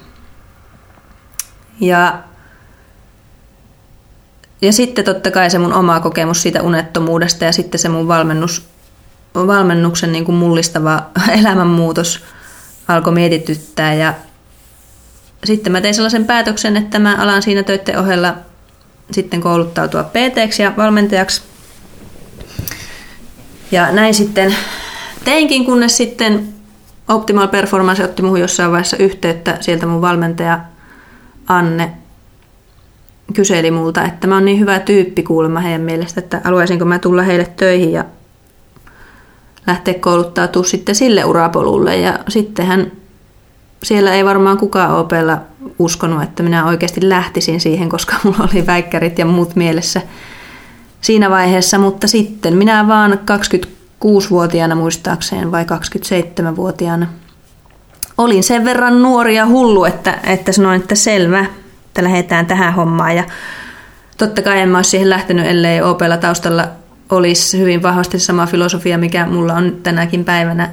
Ja, 1.79 2.19
ja 4.61 4.73
sitten 4.73 5.05
totta 5.05 5.31
kai 5.31 5.49
se 5.49 5.59
mun 5.59 5.73
oma 5.73 5.99
kokemus 5.99 6.41
siitä 6.41 6.61
unettomuudesta 6.61 7.45
ja 7.45 7.51
sitten 7.51 7.79
se 7.79 7.89
mun 7.89 8.07
valmennus, 8.07 8.65
valmennuksen 9.35 10.11
niin 10.11 10.25
kuin 10.25 10.35
mullistava 10.35 11.05
elämänmuutos 11.41 12.23
alkoi 12.87 13.13
mietityttää 13.13 13.93
ja 13.93 14.13
sitten 15.43 15.71
mä 15.71 15.81
tein 15.81 15.93
sellaisen 15.93 16.25
päätöksen, 16.25 16.77
että 16.77 16.99
mä 16.99 17.15
alan 17.15 17.41
siinä 17.41 17.63
töiden 17.63 17.99
ohella 17.99 18.35
sitten 19.11 19.41
kouluttautua 19.41 20.03
pt 20.03 20.59
ja 20.59 20.73
valmentajaksi. 20.77 21.41
Ja 23.71 23.91
näin 23.91 24.13
sitten 24.13 24.55
teinkin, 25.23 25.65
kunnes 25.65 25.97
sitten 25.97 26.53
Optimal 27.07 27.47
Performance 27.47 28.03
otti 28.03 28.21
muuhun 28.21 28.39
jossain 28.39 28.71
vaiheessa 28.71 28.97
yhteyttä. 28.97 29.57
Sieltä 29.59 29.85
mun 29.85 30.01
valmentaja 30.01 30.59
Anne 31.47 32.00
kyseli 33.33 33.71
multa, 33.71 34.03
että 34.05 34.27
mä 34.27 34.35
oon 34.35 34.45
niin 34.45 34.59
hyvä 34.59 34.79
tyyppi 34.79 35.23
kuulemma 35.23 35.59
heidän 35.59 35.81
mielestä, 35.81 36.19
että 36.19 36.41
haluaisinko 36.43 36.85
mä 36.85 36.99
tulla 36.99 37.21
heille 37.21 37.51
töihin 37.55 37.91
ja 37.91 38.05
lähteä 39.67 39.93
kouluttautumaan 39.93 40.69
sitten 40.69 40.95
sille 40.95 41.25
urapolulle. 41.25 41.97
Ja 41.97 42.19
sitten 42.29 42.65
hän 42.65 42.91
siellä 43.83 44.13
ei 44.13 44.25
varmaan 44.25 44.57
kukaan 44.57 44.97
Opella 44.97 45.37
uskonut, 45.79 46.23
että 46.23 46.43
minä 46.43 46.65
oikeasti 46.65 47.09
lähtisin 47.09 47.59
siihen, 47.59 47.89
koska 47.89 48.15
mulla 48.23 48.49
oli 48.53 48.65
väikkärit 48.65 49.19
ja 49.19 49.25
muut 49.25 49.55
mielessä 49.55 50.01
siinä 51.01 51.29
vaiheessa, 51.29 51.77
mutta 51.77 52.07
sitten 52.07 52.57
minä 52.57 52.87
vaan 52.87 53.19
26-vuotiaana 54.05 54.75
muistaakseen 54.75 55.51
vai 55.51 55.63
27-vuotiaana 55.63 57.07
olin 58.17 58.43
sen 58.43 58.65
verran 58.65 59.01
nuori 59.01 59.35
ja 59.35 59.45
hullu, 59.45 59.85
että, 59.85 60.19
että 60.23 60.51
sanoin, 60.51 60.81
että 60.81 60.95
selvä, 60.95 61.45
että 61.91 62.03
lähdetään 62.03 62.45
tähän 62.45 62.73
hommaan 62.73 63.15
ja 63.15 63.23
totta 64.17 64.41
kai 64.41 64.59
en 64.59 64.69
mä 64.69 64.83
siihen 64.83 65.09
lähtenyt, 65.09 65.45
ellei 65.45 65.81
Opella 65.81 66.17
taustalla 66.17 66.67
olisi 67.09 67.59
hyvin 67.59 67.83
vahvasti 67.83 68.19
sama 68.19 68.45
filosofia, 68.45 68.97
mikä 68.97 69.25
mulla 69.25 69.53
on 69.53 69.77
tänäkin 69.83 70.25
päivänä 70.25 70.69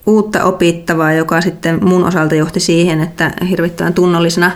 uutta 0.06 0.44
opittavaa, 0.44 1.12
joka 1.12 1.40
sitten 1.40 1.84
mun 1.84 2.04
osalta 2.04 2.34
johti 2.34 2.60
siihen, 2.60 3.00
että 3.00 3.32
hirvittävän 3.50 3.94
tunnollisena, 3.94 4.50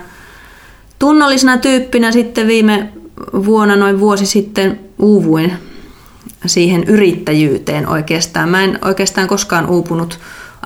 tunnollisena 0.99 1.59
tyyppinä 1.59 2.12
sitten 2.12 2.47
viime 2.47 2.92
vuonna, 3.33 3.76
noin 3.76 4.00
vuosi 4.00 4.26
sitten, 4.26 4.80
uuvuin 4.99 5.52
siihen 6.47 6.85
yrittäjyyteen 6.85 7.88
oikeastaan. 7.88 8.49
Mä 8.49 8.64
en 8.64 8.78
oikeastaan 8.85 9.28
koskaan 9.28 9.66
uupunut 9.66 10.18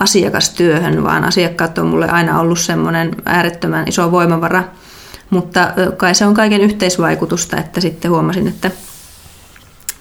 asiakastyöhön, 0.02 1.04
vaan 1.04 1.24
asiakkaat 1.24 1.78
on 1.78 1.86
mulle 1.86 2.08
aina 2.08 2.40
ollut 2.40 2.58
semmoinen 2.58 3.10
äärettömän 3.24 3.88
iso 3.88 4.10
voimavara. 4.10 4.64
Mutta 5.30 5.72
kai 5.96 6.14
se 6.14 6.26
on 6.26 6.34
kaiken 6.34 6.60
yhteisvaikutusta, 6.60 7.56
että 7.56 7.80
sitten 7.80 8.10
huomasin, 8.10 8.48
että, 8.48 8.70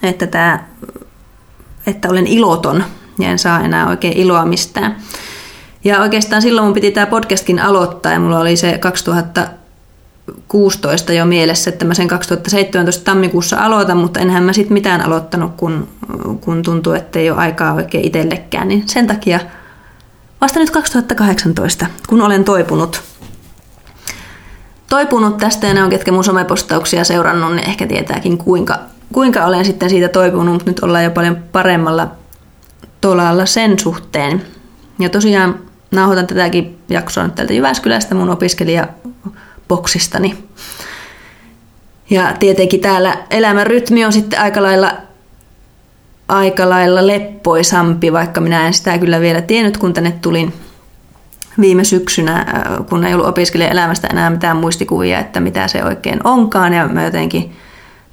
että, 0.04 0.28
tämä, 0.28 0.60
että 1.88 2.10
olen 2.10 2.28
iloton 2.28 2.84
ja 3.20 3.30
en 3.30 3.40
saa 3.40 3.62
enää 3.62 3.88
oikein 3.88 4.18
iloa 4.18 4.46
mistään. 4.46 4.96
Ja 5.84 6.02
oikeastaan 6.02 6.42
silloin 6.42 6.66
mun 6.66 6.74
piti 6.74 6.92
tämä 6.92 7.06
podcastkin 7.06 7.60
aloittaa 7.60 8.12
ja 8.12 8.20
mulla 8.20 8.40
oli 8.40 8.58
se 8.58 8.78
2016 8.78 11.14
jo 11.14 11.26
mielessä, 11.26 11.70
että 11.70 11.86
mä 11.86 11.94
sen 11.94 12.08
2017 12.08 13.04
tammikuussa 13.04 13.58
aloitan, 13.58 13.98
mutta 13.98 14.20
enhän 14.20 14.44
mä 14.44 14.54
sitten 14.54 14.74
mitään 14.74 15.02
aloittanut, 15.02 15.52
kun, 15.58 15.88
kun 16.42 16.64
tuntuu, 16.64 16.94
että 16.94 17.20
ei 17.20 17.32
ole 17.32 17.40
aikaa 17.40 17.74
oikein 17.74 18.06
itsellekään. 18.06 18.68
Niin 18.68 18.90
sen 18.90 19.08
takia 19.08 19.40
vasta 20.42 20.60
nyt 20.60 20.70
2018, 20.70 21.86
kun 22.10 22.22
olen 22.22 22.44
toipunut 22.44 23.12
toipunut 24.92 25.38
tästä 25.38 25.68
ja 25.68 25.74
ne 25.74 25.84
on, 25.84 25.90
ketkä 25.90 26.12
mun 26.12 26.24
somepostauksia 26.24 27.04
seurannut, 27.04 27.56
niin 27.56 27.70
ehkä 27.70 27.88
tietääkin 27.88 28.38
kuinka, 28.38 28.80
kuinka 29.14 29.46
olen 29.46 29.66
sitten 29.66 29.90
siitä 29.90 30.08
toipunut, 30.08 30.54
mutta 30.54 30.70
nyt 30.70 30.80
ollaan 30.80 31.04
jo 31.04 31.12
paljon 31.12 31.38
paremmalla 31.52 32.12
tolalla 33.02 33.46
sen 33.46 33.80
suhteen. 33.80 34.42
Ja 35.00 35.10
tosiaan 35.10 35.60
nauhoitan 35.92 36.28
tätäkin 36.28 36.78
jaksoa 36.90 37.24
nyt 37.24 37.36
täältä 37.36 37.54
Jyväskylästä 37.54 38.16
mun 38.16 38.30
opiskelijaboksistani. 38.30 40.44
Ja 42.10 42.34
tietenkin 42.40 42.80
täällä 42.80 43.18
elämän 43.30 43.68
rytmi 43.68 44.06
on 44.06 44.14
sitten 44.14 44.40
aika 44.40 44.64
lailla, 44.64 44.94
aika 46.32 46.70
lailla 46.70 47.08
leppoisampi, 47.08 48.14
vaikka 48.14 48.42
minä 48.42 48.68
en 48.68 48.74
sitä 48.74 48.98
kyllä 48.98 49.20
vielä 49.22 49.42
tiennyt, 49.42 49.78
kun 49.78 49.94
tänne 49.94 50.12
tulin 50.12 50.54
viime 51.62 51.84
syksynä, 51.84 52.46
kun 52.90 53.06
ei 53.06 53.14
ollut 53.14 53.28
opiskelijaelämästä 53.28 54.08
enää 54.08 54.30
mitään 54.30 54.58
muistikuvia, 54.58 55.20
että 55.20 55.40
mitä 55.40 55.68
se 55.68 55.84
oikein 55.84 56.20
onkaan. 56.24 56.74
Ja 56.74 56.88
mä 56.88 57.04
jotenkin 57.04 57.52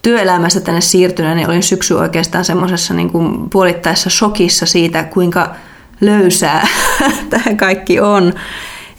työelämästä 0.03 0.61
tänne 0.61 0.81
siirtyneen, 0.81 1.37
niin 1.37 1.49
olin 1.49 1.63
syksy 1.63 1.95
oikeastaan 1.95 2.45
semmoisessa 2.45 2.95
niin 2.95 3.11
kuin 3.11 3.51
puolittaessa 3.51 4.11
shokissa 4.11 4.67
siitä, 4.67 5.05
kuinka 5.05 5.55
löysää 6.01 6.67
tämä 7.31 7.57
kaikki 7.57 8.01
on. 8.01 8.33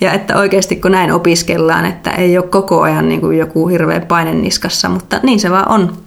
Ja 0.02 0.14
että 0.14 0.38
oikeasti 0.38 0.76
kun 0.76 0.92
näin 0.92 1.12
opiskellaan, 1.12 1.86
että 1.86 2.12
ei 2.12 2.38
ole 2.38 2.48
koko 2.48 2.82
ajan 2.82 3.10
niin 3.10 3.22
kuin 3.22 3.38
joku 3.38 3.68
hirveä 3.68 4.00
paine 4.00 4.34
niskassa, 4.34 4.90
mutta 4.90 5.20
niin 5.24 5.40
se 5.40 5.52
vaan 5.52 5.70
on. 5.70 5.98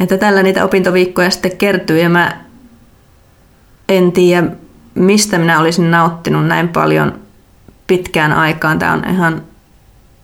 Että 0.00 0.18
tällä 0.18 0.42
niitä 0.42 0.64
opintoviikkoja 0.64 1.30
sitten 1.30 1.56
kertyy 1.56 1.98
ja 1.98 2.08
mä 2.08 2.36
en 3.88 4.12
tiedä, 4.12 4.46
mistä 4.94 5.38
minä 5.38 5.60
olisin 5.60 5.90
nauttinut 5.90 6.46
näin 6.46 6.68
paljon 6.68 7.18
pitkään 7.86 8.32
aikaan. 8.32 8.78
Tämä 8.78 8.92
on 8.92 9.04
ihan 9.10 9.42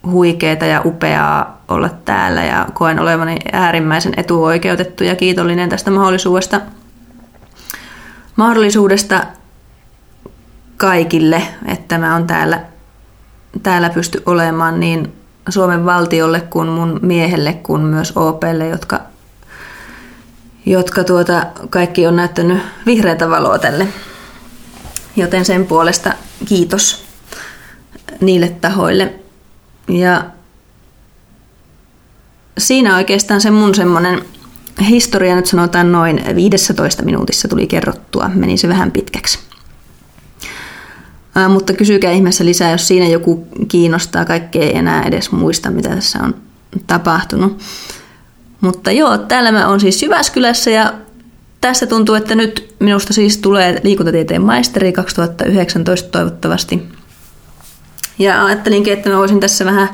huikeeta 0.07 0.67
ja 0.67 0.83
upeaa 0.85 1.62
olla 1.69 1.89
täällä 1.89 2.45
ja 2.45 2.67
koen 2.75 2.99
olevani 2.99 3.37
äärimmäisen 3.53 4.12
etuoikeutettu 4.17 5.05
ja 5.05 5.17
kiitollinen 5.17 5.69
tästä 5.69 5.91
mahdollisuudesta, 5.91 6.61
mahdollisuudesta 8.37 9.25
kaikille, 10.77 11.43
että 11.67 11.99
mä 11.99 12.17
on 12.17 12.27
täällä, 12.27 12.61
täällä 13.62 13.91
pysty 13.91 14.23
olemaan 14.27 14.81
niin 14.81 15.12
Suomen 15.49 15.85
valtiolle 15.85 16.41
kuin 16.41 16.69
mun 16.69 17.00
miehelle 17.03 17.53
kuin 17.53 17.83
myös 17.83 18.17
OPlle, 18.17 18.69
jotka, 18.69 19.00
jotka 20.67 21.05
tuota, 21.05 21.47
kaikki 21.71 22.07
on 22.07 22.17
näyttänyt 22.17 22.59
vihreätä 22.87 23.31
valoa 23.31 23.59
tälle. 23.59 23.88
Joten 25.17 25.45
sen 25.45 25.67
puolesta 25.67 26.14
kiitos 26.49 27.05
niille 28.21 28.49
tahoille. 28.49 29.14
Ja 29.88 30.25
siinä 32.59 32.97
oikeastaan 32.97 33.40
se 33.40 33.50
mun 33.50 33.75
semmoinen 33.75 34.25
historia 34.88 35.37
nyt 35.37 35.47
sanotaan 35.47 35.93
noin 35.93 36.23
15 36.35 37.02
minuutissa 37.02 37.49
tuli 37.49 37.67
kerrottua, 37.67 38.30
meni 38.35 38.56
se 38.56 38.69
vähän 38.69 38.93
pitkäksi. 38.93 39.39
Ää, 41.35 41.49
mutta 41.49 41.73
kysykää 41.73 42.13
ihmeessä 42.13 42.45
lisää, 42.45 42.71
jos 42.71 42.89
siinä 42.89 43.06
joku 43.06 43.49
kiinnostaa, 43.69 44.25
kaikkea 44.25 44.63
ei 44.63 44.76
enää 44.76 45.02
edes 45.02 45.32
muista, 45.32 45.71
mitä 45.71 45.89
tässä 45.89 46.19
on 46.23 46.35
tapahtunut. 46.87 47.58
Mutta 48.61 48.91
joo, 48.91 49.19
täällä 49.19 49.53
mä 49.53 49.69
oon 49.69 49.81
siis 49.81 50.03
Jyväskylässä 50.03 50.71
ja 50.71 50.93
tässä 51.61 51.87
tuntuu, 51.87 52.15
että 52.15 52.35
nyt 52.35 52.75
minusta 52.79 53.13
siis 53.13 53.39
tulee 53.39 53.81
liikuntatieteen 53.85 54.43
maisteri 54.43 54.93
2019 54.93 56.09
toivottavasti. 56.11 56.89
Ja 58.19 58.45
ajattelinkin, 58.45 58.93
että 58.93 59.11
mä 59.11 59.17
voisin 59.17 59.41
tässä 59.41 59.65
vähän 59.65 59.89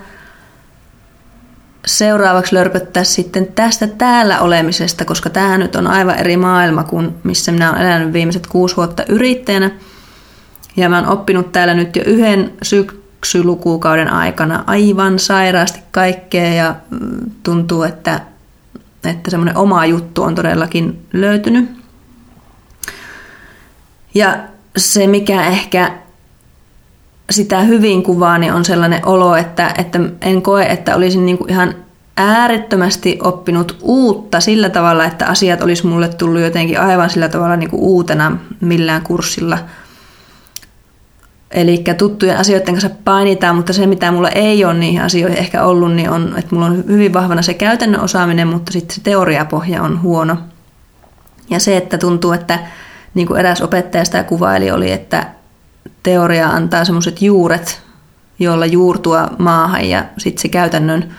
seuraavaksi 1.87 2.55
lörpöttää 2.55 3.05
sitten 3.05 3.47
tästä 3.47 3.87
täällä 3.87 4.41
olemisesta, 4.41 5.05
koska 5.05 5.31
tämä 5.31 5.59
nyt 5.59 5.77
on 5.77 5.87
aivan 5.87 6.19
eri 6.19 6.37
maailma 6.37 6.85
kuin 6.85 7.15
missä 7.23 7.53
minä 7.53 7.73
olen 7.73 7.83
elänyt 7.83 8.13
viimeiset 8.13 8.47
kuusi 8.47 8.77
vuotta 8.77 9.05
yrittäjänä. 9.09 9.71
Ja 10.77 10.89
mä 10.89 10.99
oon 10.99 11.09
oppinut 11.09 11.53
täällä 11.53 11.75
nyt 11.75 11.97
jo 11.97 12.03
yhden 12.07 12.53
syksylukukauden 12.63 14.13
aikana 14.13 14.65
aivan 14.67 15.19
sairaasti 15.19 15.81
kaikkea 15.91 16.55
ja 16.55 16.75
mm, 16.91 17.31
tuntuu, 17.43 17.83
että, 17.83 18.21
että 19.07 19.31
semmoinen 19.31 19.57
oma 19.57 19.87
juttu 19.87 20.23
on 20.23 20.35
todellakin 20.35 21.07
löytynyt. 21.12 21.71
Ja 24.14 24.38
se, 24.77 25.07
mikä 25.07 25.47
ehkä 25.47 25.92
sitä 27.31 27.61
hyvin 27.61 28.03
kuvaa, 28.03 28.38
niin 28.38 28.53
on 28.53 28.64
sellainen 28.64 29.07
olo, 29.07 29.37
että, 29.37 29.75
että 29.79 30.01
en 30.21 30.42
koe, 30.42 30.62
että 30.62 30.97
olisin 30.97 31.27
niin 31.27 31.38
kuin 31.38 31.51
ihan 31.51 31.75
äärettömästi 32.16 33.19
oppinut 33.23 33.77
uutta 33.83 34.40
sillä 34.40 34.71
tavalla, 34.71 35.05
että 35.05 35.27
asiat 35.27 35.62
olisi 35.62 35.87
mulle 35.87 36.09
tullut 36.09 36.40
jotenkin 36.40 36.81
aivan 36.81 37.11
sillä 37.11 37.29
tavalla 37.29 37.57
niin 37.57 37.71
kuin 37.71 37.83
uutena 37.83 38.38
millään 38.61 39.03
kurssilla. 39.03 39.59
Eli 41.57 41.85
tuttujen 41.99 42.37
asioiden 42.37 42.75
kanssa 42.75 42.90
painitaan, 43.05 43.57
mutta 43.57 43.73
se 43.73 43.87
mitä 43.87 44.12
mulla 44.12 44.29
ei 44.29 44.64
ole 44.64 44.75
niihin 44.75 45.03
asioihin 45.03 45.38
ehkä 45.38 45.64
ollut, 45.64 45.92
niin 45.92 46.11
on, 46.11 46.35
että 46.38 46.55
mulla 46.55 46.66
on 46.66 46.85
hyvin 46.88 47.12
vahvana 47.12 47.42
se 47.42 47.55
käytännön 47.55 48.01
osaaminen, 48.01 48.49
mutta 48.49 48.73
sitten 48.73 48.95
se 48.95 49.01
teoriapohja 49.01 49.83
on 49.83 50.03
huono. 50.03 50.37
Ja 51.51 51.61
se, 51.61 51.77
että 51.77 51.99
tuntuu, 51.99 52.33
että 52.33 52.59
niin 53.14 53.27
kuin 53.27 53.40
eräs 53.40 53.62
opettaja 53.62 54.05
sitä 54.05 54.23
kuvaili, 54.23 54.71
oli, 54.71 54.92
että 54.92 55.27
teoria 56.03 56.49
antaa 56.49 56.85
semmoiset 56.85 57.23
juuret, 57.23 57.83
joilla 58.38 58.66
juurtua 58.66 59.29
maahan 59.38 59.85
ja 59.85 60.05
sitten 60.19 60.42
se 60.42 60.49
käytännön 60.49 61.14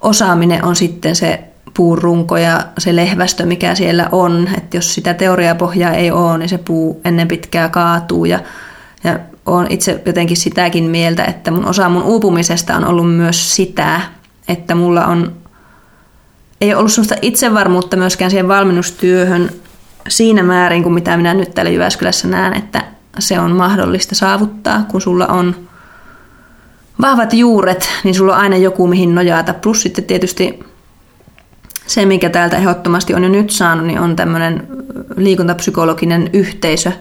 osaaminen 0.00 0.64
on 0.64 0.76
sitten 0.76 1.16
se 1.16 1.44
puurunko 1.76 2.36
ja 2.36 2.66
se 2.78 2.96
lehvästö, 2.96 3.46
mikä 3.46 3.74
siellä 3.74 4.08
on. 4.12 4.48
Että 4.56 4.76
jos 4.76 4.94
sitä 4.94 5.14
teoriapohjaa 5.14 5.92
ei 5.92 6.10
ole, 6.10 6.38
niin 6.38 6.48
se 6.48 6.58
puu 6.58 7.00
ennen 7.04 7.28
pitkää 7.28 7.68
kaatuu 7.68 8.24
ja, 8.24 8.40
ja 9.04 9.18
olen 9.56 9.72
itse 9.72 10.02
jotenkin 10.06 10.36
sitäkin 10.36 10.84
mieltä, 10.84 11.24
että 11.24 11.50
mun 11.50 11.66
osa 11.66 11.88
mun 11.88 12.02
uupumisesta 12.02 12.76
on 12.76 12.84
ollut 12.84 13.16
myös 13.16 13.56
sitä, 13.56 14.00
että 14.48 14.74
mulla 14.74 15.06
on 15.06 15.32
ei 16.60 16.74
ollut 16.74 16.92
sellaista 16.92 17.16
itsevarmuutta 17.22 17.96
myöskään 17.96 18.30
siihen 18.30 18.48
valmennustyöhön 18.48 19.50
siinä 20.08 20.42
määrin 20.42 20.82
kuin 20.82 20.92
mitä 20.92 21.16
minä 21.16 21.34
nyt 21.34 21.54
täällä 21.54 21.70
Jyväskylässä 21.70 22.28
näen, 22.28 22.54
että 22.54 22.84
se 23.18 23.40
on 23.40 23.52
mahdollista 23.52 24.14
saavuttaa, 24.14 24.84
kun 24.90 25.00
sulla 25.00 25.26
on 25.26 25.56
vahvat 27.00 27.32
juuret, 27.32 27.90
niin 28.04 28.14
sulla 28.14 28.34
on 28.34 28.40
aina 28.40 28.56
joku 28.56 28.86
mihin 28.86 29.14
nojata. 29.14 29.54
Plus 29.54 29.82
sitten 29.82 30.04
tietysti 30.04 30.60
se, 31.86 32.06
mikä 32.06 32.30
täältä 32.30 32.56
ehdottomasti 32.56 33.14
on 33.14 33.22
jo 33.22 33.28
nyt 33.28 33.50
saanut, 33.50 33.86
niin 33.86 34.00
on 34.00 34.16
tämmöinen 34.16 34.66
liikuntapsykologinen 35.16 36.30
yhteisö. 36.32 36.92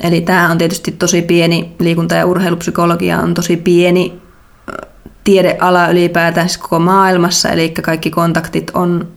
Eli 0.00 0.20
tämä 0.20 0.50
on 0.50 0.58
tietysti 0.58 0.92
tosi 0.92 1.22
pieni, 1.22 1.74
liikunta- 1.78 2.14
ja 2.14 2.26
urheilupsykologia 2.26 3.20
on 3.20 3.34
tosi 3.34 3.56
pieni 3.56 4.20
tiedeala 5.24 5.88
ylipäätään 5.88 6.48
siis 6.48 6.58
koko 6.58 6.78
maailmassa, 6.78 7.48
eli 7.48 7.70
kaikki 7.70 8.10
kontaktit 8.10 8.70
on 8.74 9.08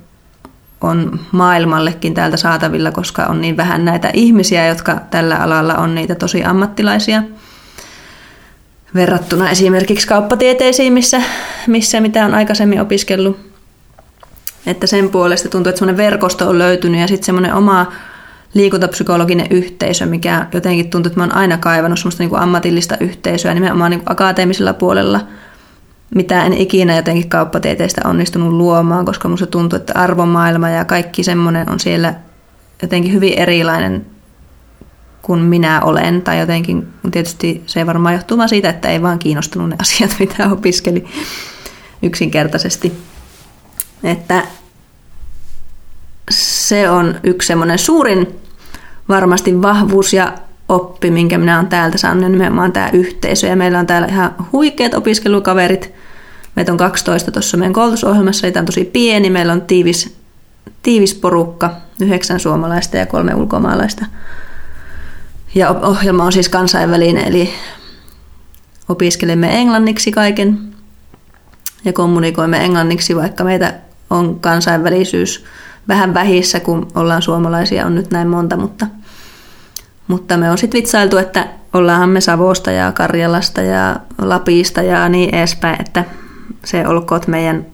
on 0.82 1.20
maailmallekin 1.32 2.14
täältä 2.14 2.38
saatavilla, 2.38 2.92
koska 2.92 3.26
on 3.26 3.42
niin 3.42 3.58
vähän 3.58 3.86
näitä 3.86 4.10
ihmisiä, 4.14 4.68
jotka 4.68 5.02
tällä 5.12 5.36
alalla 5.36 5.76
on 5.76 5.96
niitä 5.96 6.16
tosi 6.16 6.44
ammattilaisia. 6.44 7.24
Verrattuna 8.96 9.50
esimerkiksi 9.50 10.08
kauppatieteisiin, 10.08 10.94
missä, 10.94 11.22
missä 11.68 12.02
mitä 12.02 12.26
on 12.26 12.34
aikaisemmin 12.34 12.82
opiskellut. 12.82 13.40
Että 14.66 14.88
sen 14.88 15.10
puolesta 15.10 15.50
tuntuu, 15.50 15.70
että 15.70 15.80
semmoinen 15.80 16.06
verkosto 16.06 16.50
on 16.50 16.60
löytynyt 16.60 17.02
ja 17.02 17.08
sitten 17.08 17.26
semmoinen 17.26 17.54
oma 17.54 17.92
liikuntapsykologinen 18.54 19.48
yhteisö, 19.50 20.06
mikä 20.06 20.46
jotenkin 20.54 20.90
tuntuu, 20.90 21.10
että 21.10 21.20
mä 21.20 21.24
oon 21.24 21.36
aina 21.36 21.58
kaivannut 21.58 22.00
semmoista 22.00 22.24
niin 22.24 22.30
kuin 22.30 22.42
ammatillista 22.42 22.98
yhteisöä 23.00 23.54
nimenomaan 23.54 23.92
niin 23.92 24.00
kuin 24.00 24.12
akateemisella 24.12 24.74
puolella– 24.74 25.22
mitä 26.16 26.46
en 26.46 26.54
ikinä 26.54 26.96
jotenkin 26.96 27.30
kauppatieteestä 27.30 28.02
onnistunut 28.06 28.54
luomaan, 28.54 29.06
koska 29.06 29.30
musta 29.30 29.48
tuntuu, 29.48 29.78
että 29.78 29.94
arvomaailma 29.96 30.70
ja 30.70 30.86
kaikki 30.86 31.24
semmoinen 31.24 31.70
on 31.70 31.80
siellä 31.80 32.14
jotenkin 32.82 33.14
hyvin 33.14 33.34
erilainen 33.34 34.06
kuin 35.22 35.40
minä 35.40 35.82
olen. 35.82 36.22
Tai 36.22 36.40
jotenkin, 36.40 36.88
tietysti 37.12 37.64
se 37.66 37.86
varmaan 37.86 38.14
johtuu 38.16 38.38
vaan 38.38 38.50
siitä, 38.50 38.70
että 38.70 38.90
ei 38.90 39.02
vaan 39.02 39.20
kiinnostunut 39.20 39.70
ne 39.70 39.76
asiat, 39.80 40.16
mitä 40.20 40.52
opiskeli 40.52 41.06
yksinkertaisesti. 42.02 42.94
Että 44.04 44.44
se 46.70 46.90
on 46.90 47.16
yksi 47.24 47.48
semmoinen 47.48 47.80
suurin 47.80 48.40
varmasti 49.10 49.62
vahvuus 49.62 50.14
ja 50.14 50.34
oppi, 50.70 51.12
minkä 51.12 51.38
minä 51.38 51.56
olen 51.56 51.68
täältä 51.68 51.98
saanut, 51.98 52.32
nimenomaan 52.32 52.72
tämä 52.72 52.90
yhteisö. 52.94 53.48
Ja 53.48 53.56
meillä 53.56 53.80
on 53.80 53.88
täällä 53.88 54.08
ihan 54.08 54.36
huikeat 54.52 54.94
opiskelukaverit. 54.94 55.92
Meitä 56.56 56.72
on 56.72 56.78
12 56.78 57.32
tuossa 57.32 57.58
meidän 57.58 57.74
koulutusohjelmassa, 57.74 58.48
eli 58.48 58.52
tämä 58.52 58.62
on 58.62 58.66
tosi 58.66 58.86
pieni. 58.86 59.30
Meillä 59.30 59.54
on 59.54 59.62
tiivis, 59.62 60.18
tiivis 60.82 61.14
porukka, 61.14 61.72
yhdeksän 62.02 62.40
suomalaista 62.40 62.98
ja 62.98 63.06
kolme 63.06 63.36
ulkomaalaista. 63.36 64.06
Ja 65.56 65.70
ohjelma 65.70 66.24
on 66.24 66.32
siis 66.32 66.50
kansainvälinen, 66.50 67.28
eli 67.28 67.54
opiskelemme 68.90 69.60
englanniksi 69.60 70.12
kaiken 70.12 70.60
ja 71.86 71.94
kommunikoimme 71.94 72.66
englanniksi, 72.66 73.16
vaikka 73.16 73.44
meitä 73.44 73.74
on 74.10 74.40
kansainvälisyys 74.40 75.46
vähän 75.90 76.14
vähissä, 76.14 76.60
kun 76.60 76.88
ollaan 76.96 77.22
suomalaisia, 77.22 77.86
on 77.86 77.96
nyt 77.96 78.12
näin 78.12 78.28
monta, 78.28 78.58
mutta, 78.58 78.88
mutta 80.08 80.38
me 80.38 80.52
on 80.52 80.58
sitten 80.58 80.78
vitsailtu, 80.78 81.18
että 81.18 81.48
ollaanhan 81.74 82.10
me 82.10 82.22
Savosta 82.22 82.72
ja 82.72 82.92
Karjalasta 82.92 83.62
ja 83.62 83.96
Lapista 84.18 84.82
ja 84.82 85.10
niin 85.10 85.36
edespäin, 85.36 85.82
että 85.82 86.06
se 86.66 86.88
olkoot 86.88 87.28
meidän 87.28 87.66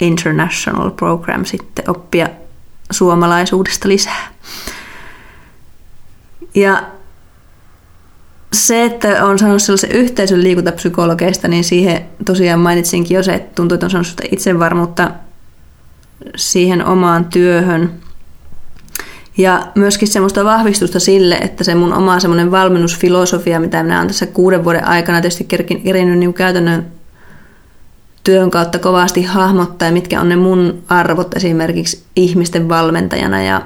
international 0.00 0.90
program 0.90 1.44
sitten 1.44 1.90
oppia 1.90 2.28
suomalaisuudesta 2.90 3.88
lisää. 3.88 4.28
Ja 6.54 6.82
se, 8.52 8.84
että 8.84 9.24
on 9.24 9.38
saanut 9.38 9.62
sellaisen 9.62 9.92
yhteisön 9.92 10.42
liikuntapsykologeista, 10.42 11.48
niin 11.48 11.64
siihen 11.64 12.06
tosiaan 12.24 12.60
mainitsinkin 12.60 13.14
jo 13.14 13.22
se, 13.22 13.34
että 13.34 13.54
tuntuu, 13.54 13.74
että 13.74 13.86
on 13.86 13.90
saanut 13.90 14.20
itsevarmuutta 14.30 15.10
siihen 16.36 16.84
omaan 16.84 17.24
työhön. 17.24 17.92
Ja 19.38 19.66
myöskin 19.74 20.08
semmoista 20.08 20.44
vahvistusta 20.44 21.00
sille, 21.00 21.34
että 21.34 21.64
se 21.64 21.74
mun 21.74 21.92
oma 21.92 22.20
semmoinen 22.20 22.50
valmennusfilosofia, 22.50 23.60
mitä 23.60 23.82
minä 23.82 23.96
olen 23.96 24.08
tässä 24.08 24.26
kuuden 24.26 24.64
vuoden 24.64 24.86
aikana 24.86 25.20
tietysti 25.20 25.44
kerinyt 25.84 26.18
niin 26.18 26.34
käytännön 26.34 26.86
työn 28.24 28.50
kautta 28.50 28.78
kovasti 28.78 29.22
hahmottaa, 29.22 29.90
mitkä 29.90 30.20
on 30.20 30.28
ne 30.28 30.36
mun 30.36 30.82
arvot 30.88 31.36
esimerkiksi 31.36 32.02
ihmisten 32.16 32.68
valmentajana 32.68 33.42
ja 33.42 33.62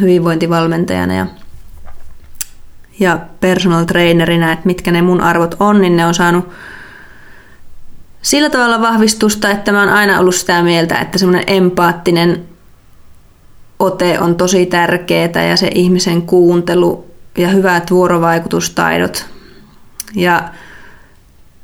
hyvinvointivalmentajana 0.00 1.14
ja, 1.14 1.26
ja 3.00 3.18
personal 3.40 3.84
trainerina, 3.84 4.52
että 4.52 4.66
mitkä 4.66 4.90
ne 4.90 5.02
mun 5.02 5.20
arvot 5.20 5.56
on, 5.60 5.80
niin 5.80 5.96
ne 5.96 6.06
on 6.06 6.14
saanut 6.14 6.48
sillä 8.22 8.50
tavalla 8.50 8.80
vahvistusta, 8.80 9.50
että 9.50 9.72
mä 9.72 9.80
oon 9.80 9.88
aina 9.88 10.20
ollut 10.20 10.34
sitä 10.34 10.62
mieltä, 10.62 10.98
että 10.98 11.18
semmoinen 11.18 11.44
empaattinen 11.46 12.44
ote 13.78 14.20
on 14.20 14.34
tosi 14.34 14.66
tärkeää 14.66 15.46
ja 15.48 15.56
se 15.56 15.70
ihmisen 15.74 16.22
kuuntelu 16.22 17.06
ja 17.38 17.48
hyvät 17.48 17.90
vuorovaikutustaidot. 17.90 19.26
Ja 20.14 20.48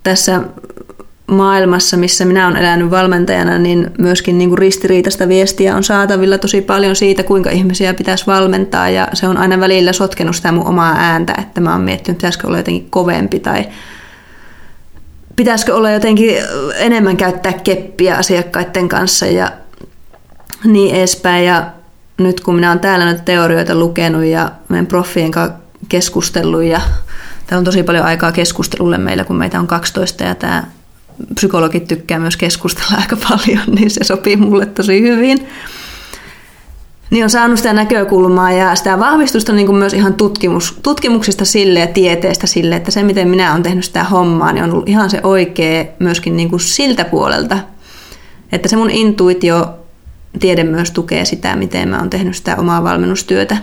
tässä 0.03 0.41
maailmassa, 1.27 1.97
missä 1.97 2.25
minä 2.25 2.47
olen 2.47 2.57
elänyt 2.57 2.91
valmentajana, 2.91 3.59
niin 3.59 3.91
myöskin 3.99 4.39
niin 4.39 4.49
kuin 4.49 4.59
ristiriitaista 4.59 5.29
viestiä 5.29 5.77
on 5.77 5.85
saatavilla 5.85 6.39
tosi 6.39 6.61
paljon 6.61 6.97
siitä, 6.97 7.23
kuinka 7.23 7.51
ihmisiä 7.51 7.95
pitäisi 7.95 8.27
valmentaa 8.27 8.89
ja 8.89 9.09
se 9.13 9.29
on 9.29 9.37
aina 9.37 9.61
välillä 9.61 9.93
sotkenut 9.93 10.37
sitä 10.37 10.53
mun 10.53 10.67
omaa 10.67 10.95
ääntä, 10.99 11.35
että 11.39 11.61
mä 11.61 11.73
oon 11.73 11.81
miettinyt, 11.81 12.19
pitäisikö 12.19 12.47
olla 12.47 12.57
jotenkin 12.57 12.91
kovempi 12.91 13.41
tai 13.41 13.65
pitäisikö 15.37 15.75
olla 15.75 15.91
jotenkin 15.91 16.37
enemmän 16.75 17.17
käyttää 17.17 17.53
keppiä 17.53 18.17
asiakkaiden 18.17 18.89
kanssa 18.89 19.27
ja 19.27 19.53
niin 20.65 20.95
edespäin. 20.95 21.47
Ja 21.47 21.67
nyt 22.19 22.41
kun 22.41 22.55
minä 22.55 22.69
olen 22.71 22.81
täällä 22.81 23.05
näitä 23.05 23.23
teorioita 23.25 23.75
lukenut 23.75 24.25
ja 24.25 24.51
meidän 24.69 24.87
proffien 24.87 25.31
kanssa 25.31 25.59
keskustellut 25.89 26.63
ja 26.63 26.81
täällä 27.47 27.61
on 27.61 27.65
tosi 27.65 27.83
paljon 27.83 28.05
aikaa 28.05 28.33
keskustelulle 28.33 28.99
meillä, 28.99 29.25
kun 29.25 29.37
meitä 29.37 29.61
on 29.61 29.67
12 29.67 30.25
ja 30.25 30.35
tämä 30.35 30.65
psykologit 31.35 31.89
tykkää 31.89 32.19
myös 32.19 32.37
keskustella 32.37 32.97
aika 33.01 33.17
paljon, 33.29 33.65
niin 33.67 33.91
se 33.91 34.05
sopii 34.05 34.37
mulle 34.37 34.67
tosi 34.67 35.03
hyvin 35.03 35.49
niin 37.11 37.25
on 37.25 37.31
saanut 37.31 37.59
sitä 37.59 37.73
näkökulmaa 37.73 38.53
ja 38.53 38.75
sitä 38.75 38.99
vahvistusta 38.99 39.53
niin 39.53 39.67
kuin 39.67 39.77
myös 39.77 39.95
ihan 39.95 40.15
tutkimus, 40.15 40.79
tutkimuksista 40.83 41.45
sille 41.45 41.81
ja 41.81 41.87
tieteestä 41.87 42.47
sille, 42.47 42.77
että 42.77 42.91
se 42.91 43.03
miten 43.03 43.29
minä 43.29 43.51
olen 43.51 43.63
tehnyt 43.63 43.85
sitä 43.85 44.05
hommaa, 44.05 44.53
niin 44.53 44.65
on 44.65 44.71
ollut 44.71 44.89
ihan 44.89 45.11
se 45.11 45.21
oikea 45.23 45.85
myöskin 45.99 46.37
niin 46.37 46.51
kuin 46.51 46.61
siltä 46.61 47.05
puolelta. 47.05 47.59
Että 48.53 48.69
se 48.69 48.77
mun 48.77 48.91
intuitio 48.91 49.75
tiede 50.41 50.65
myös 50.65 50.91
tukee 50.91 51.25
sitä, 51.25 51.57
miten 51.57 51.89
mä 51.89 51.99
oon 51.99 52.11
tehnyt 52.11 52.37
sitä 52.37 52.57
omaa 52.57 52.83
valmennustyötä. 52.83 53.57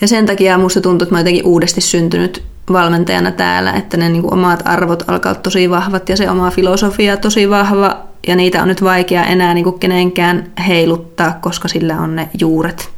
Ja 0.00 0.08
sen 0.08 0.26
takia 0.26 0.58
musta 0.58 0.80
tuntuu, 0.80 1.02
että 1.02 1.14
mä 1.14 1.18
oon 1.18 1.26
jotenkin 1.26 1.46
uudesti 1.46 1.80
syntynyt 1.80 2.42
valmentajana 2.72 3.30
täällä, 3.30 3.72
että 3.72 3.96
ne 3.96 4.08
niin 4.08 4.22
kuin 4.22 4.34
omat 4.34 4.62
arvot 4.64 5.04
alkaa 5.06 5.34
tosi 5.34 5.70
vahvat 5.70 6.08
ja 6.08 6.16
se 6.16 6.30
oma 6.30 6.50
filosofia 6.50 7.16
tosi 7.16 7.50
vahva 7.50 8.09
ja 8.26 8.36
niitä 8.36 8.62
on 8.62 8.68
nyt 8.68 8.84
vaikea 8.84 9.24
enää 9.24 9.54
niin 9.54 9.64
kuin 9.64 9.78
kenenkään 9.78 10.52
heiluttaa, 10.66 11.38
koska 11.40 11.68
sillä 11.68 12.00
on 12.00 12.16
ne 12.16 12.28
juuret 12.40 12.90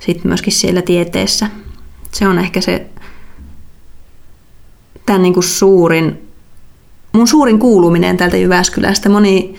sitten 0.00 0.28
myöskin 0.28 0.52
siellä 0.52 0.82
tieteessä. 0.82 1.46
Se 2.12 2.28
on 2.28 2.38
ehkä 2.38 2.60
se 2.60 2.86
tämän 5.06 5.22
niin 5.22 5.34
kuin 5.34 5.44
suurin, 5.44 6.28
mun 7.12 7.28
suurin 7.28 7.58
kuuluminen 7.58 8.16
täältä 8.16 8.36
Jyväskylästä. 8.36 9.08
Moni 9.08 9.54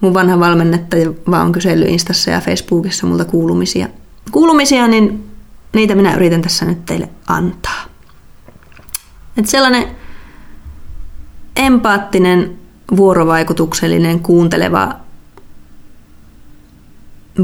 mun 0.00 0.14
vanha 0.14 0.40
valmennettaja 0.40 1.12
vaan 1.30 1.46
on 1.46 1.52
kysellyt 1.52 1.88
Instassa 1.88 2.30
ja 2.30 2.40
Facebookissa 2.40 3.06
multa 3.06 3.24
kuulumisia. 3.24 3.88
Kuulumisia, 4.30 4.88
niin 4.88 5.30
niitä 5.74 5.94
minä 5.94 6.14
yritän 6.14 6.42
tässä 6.42 6.64
nyt 6.64 6.84
teille 6.84 7.08
antaa. 7.26 7.84
Et 9.36 9.46
sellainen 9.46 9.88
empaattinen 11.56 12.58
vuorovaikutuksellinen, 12.96 14.20
kuunteleva 14.20 14.94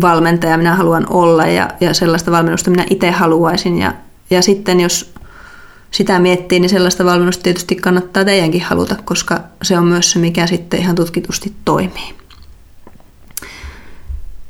valmentaja 0.00 0.56
minä 0.56 0.76
haluan 0.76 1.06
olla 1.10 1.46
ja, 1.46 1.70
ja 1.80 1.94
sellaista 1.94 2.30
valmennusta 2.30 2.70
minä 2.70 2.86
itse 2.90 3.10
haluaisin. 3.10 3.78
Ja, 3.78 3.94
ja 4.30 4.42
sitten 4.42 4.80
jos 4.80 5.14
sitä 5.90 6.18
miettii, 6.18 6.60
niin 6.60 6.70
sellaista 6.70 7.04
valmennusta 7.04 7.42
tietysti 7.42 7.74
kannattaa 7.74 8.24
teidänkin 8.24 8.62
haluta, 8.62 8.96
koska 9.04 9.40
se 9.62 9.78
on 9.78 9.84
myös 9.84 10.10
se, 10.10 10.18
mikä 10.18 10.46
sitten 10.46 10.80
ihan 10.80 10.96
tutkitusti 10.96 11.54
toimii. 11.64 12.14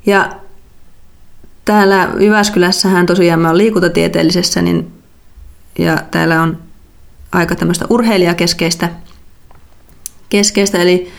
Ja 0.06 0.32
täällä 1.64 2.08
Jyväskylässähän 2.18 3.06
tosiaan 3.06 3.40
mä 3.40 3.48
olen 3.48 3.58
liikuntatieteellisessä, 3.58 4.62
niin, 4.62 4.92
ja 5.78 5.98
täällä 6.10 6.42
on 6.42 6.58
aika 7.32 7.54
tämmöistä 7.54 7.86
urheilijakeskeistä 7.88 8.90
keskeistä, 10.30 10.78
eli 10.78 11.12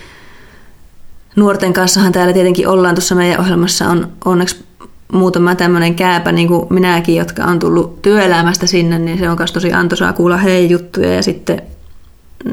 nuorten 1.35 1.73
kanssahan 1.73 2.11
täällä 2.11 2.33
tietenkin 2.33 2.67
ollaan. 2.67 2.95
Tuossa 2.95 3.15
meidän 3.15 3.39
ohjelmassa 3.39 3.89
on 3.89 4.11
onneksi 4.25 4.63
muutama 5.11 5.55
tämmöinen 5.55 5.95
kääpä, 5.95 6.31
niin 6.31 6.47
kuin 6.47 6.67
minäkin, 6.69 7.15
jotka 7.15 7.43
on 7.43 7.59
tullut 7.59 8.01
työelämästä 8.01 8.67
sinne, 8.67 8.99
niin 8.99 9.19
se 9.19 9.29
on 9.29 9.37
myös 9.37 9.51
tosi 9.51 9.73
antoisaa 9.73 10.13
kuulla 10.13 10.37
heidän 10.37 10.69
juttuja. 10.69 11.15
Ja 11.15 11.23
sitten 11.23 11.61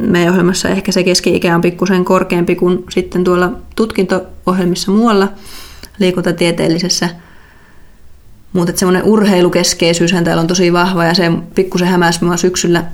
meidän 0.01 0.31
ohjelmassa 0.33 0.69
ehkä 0.69 0.93
se 0.93 1.05
keski-ikä 1.05 1.55
on 1.55 1.61
pikkusen 1.61 2.05
korkeampi 2.05 2.55
kuin 2.55 2.85
sitten 2.91 3.25
tuolla 3.25 3.53
tutkinto-ohjelmissa 3.77 4.93
muualla 4.93 5.29
liikuntatieteellisessä. 5.99 7.09
Mutta 8.53 8.73
semmoinen 8.77 9.05
urheilukeskeisyyshän 9.05 10.25
täällä 10.25 10.41
on 10.41 10.47
tosi 10.47 10.73
vahva 10.73 11.05
ja 11.05 11.15
se 11.15 11.33
pikkusen 11.55 11.89
hämäsi 11.89 12.21
syksyllä 12.37 12.85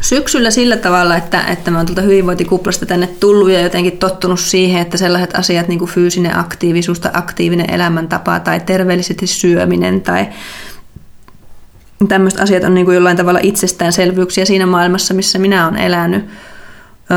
syksyllä 0.00 0.50
sillä 0.50 0.76
tavalla, 0.76 1.16
että, 1.16 1.44
että 1.44 1.70
mä 1.70 1.78
oon 1.78 1.86
tuolta 1.86 2.02
hyvinvointikuplasta 2.02 2.86
tänne 2.86 3.06
tullut 3.06 3.50
ja 3.50 3.60
jotenkin 3.60 3.98
tottunut 3.98 4.40
siihen, 4.40 4.82
että 4.82 4.96
sellaiset 4.96 5.36
asiat 5.36 5.68
niin 5.68 5.78
kuin 5.78 5.90
fyysinen 5.90 6.38
aktiivisuus 6.38 7.00
tai 7.00 7.10
aktiivinen 7.14 7.70
elämäntapa 7.70 8.40
tai 8.40 8.60
terveellisesti 8.60 9.26
syöminen 9.26 10.00
tai 10.00 10.26
tämmöiset 12.08 12.40
asiat 12.40 12.64
on 12.64 12.74
niin 12.74 12.84
kuin 12.84 12.94
jollain 12.94 13.16
tavalla 13.16 13.40
itsestäänselvyyksiä 13.42 14.44
siinä 14.44 14.66
maailmassa, 14.66 15.14
missä 15.14 15.38
minä 15.38 15.68
olen 15.68 15.80
elänyt. 15.80 16.24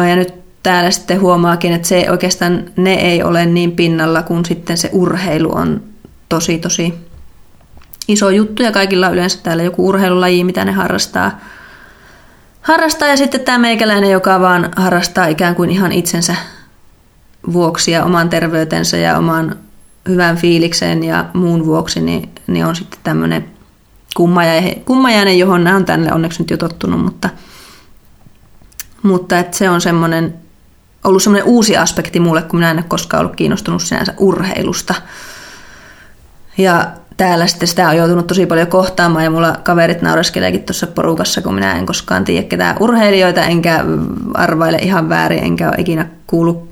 Ja 0.10 0.16
nyt 0.16 0.34
täällä 0.64 0.92
sitten 0.92 1.22
huomaakin, 1.22 1.74
että 1.74 1.88
se 1.88 2.12
oikeastaan 2.12 2.64
ne 2.76 2.94
ei 2.94 3.24
ole 3.24 3.46
niin 3.46 3.72
pinnalla, 3.72 4.24
kun 4.24 4.46
sitten 4.46 4.78
se 4.78 4.90
urheilu 4.94 5.56
on 5.56 5.84
tosi 6.30 6.58
tosi 6.58 6.94
iso 8.08 8.30
juttu 8.30 8.64
ja 8.64 8.72
kaikilla 8.72 9.08
on 9.08 9.14
yleensä 9.14 9.40
täällä 9.44 9.64
joku 9.64 9.88
urheilulaji, 9.88 10.44
mitä 10.44 10.66
ne 10.66 10.72
harrastaa– 10.72 11.40
harrastaa 12.70 13.08
ja 13.08 13.18
sitten 13.18 13.42
tämä 13.42 13.58
meikäläinen, 13.58 14.12
joka 14.12 14.40
vaan 14.40 14.72
harrastaa 14.76 15.26
ikään 15.26 15.56
kuin 15.56 15.70
ihan 15.70 15.92
itsensä 15.92 16.36
vuoksi 17.54 17.92
ja 17.92 18.06
oman 18.06 18.30
terveytensä 18.30 18.98
ja 18.98 19.18
oman 19.18 19.56
hyvän 20.08 20.38
fiilikseen 20.38 21.04
ja 21.04 21.26
muun 21.34 21.66
vuoksi, 21.66 22.02
niin, 22.02 22.30
niin 22.48 22.66
on 22.66 22.76
sitten 22.76 23.00
tämmöinen 23.04 23.46
kummajainen, 24.86 25.40
johon 25.40 25.64
nämä 25.64 25.76
on 25.76 25.86
tänne 25.86 26.14
onneksi 26.14 26.42
nyt 26.42 26.50
jo 26.50 26.58
tottunut, 26.58 27.02
mutta, 27.02 27.30
mutta 29.04 29.40
että 29.40 29.58
se 29.58 29.70
on 29.70 29.82
semmoinen, 29.82 30.34
ollut 31.04 31.24
semmoinen 31.24 31.48
uusi 31.48 31.78
aspekti 31.78 32.20
mulle, 32.20 32.42
kun 32.42 32.60
minä 32.60 32.72
en 32.72 32.78
ole 32.78 32.86
koskaan 32.88 33.22
ollut 33.22 33.36
kiinnostunut 33.36 33.82
sinänsä 33.82 34.14
urheilusta. 34.18 34.96
Ja 36.58 36.92
täällä 37.20 37.48
sitten 37.48 37.68
sitä 37.68 37.90
on 37.90 37.98
joutunut 37.98 38.28
tosi 38.28 38.46
paljon 38.46 38.68
kohtaamaan 38.68 39.24
ja 39.24 39.32
mulla 39.32 39.58
kaverit 39.64 40.02
naureskeleekin 40.02 40.64
tuossa 40.64 40.88
porukassa, 40.88 41.42
kun 41.42 41.54
minä 41.54 41.78
en 41.78 41.86
koskaan 41.86 42.26
tiedä 42.26 42.48
ketään 42.48 42.76
urheilijoita, 42.80 43.44
enkä 43.44 43.86
arvaile 44.34 44.78
ihan 44.78 45.10
väärin, 45.10 45.44
enkä 45.44 45.68
ole 45.68 45.76
ikinä 45.78 46.08
kuullut 46.28 46.70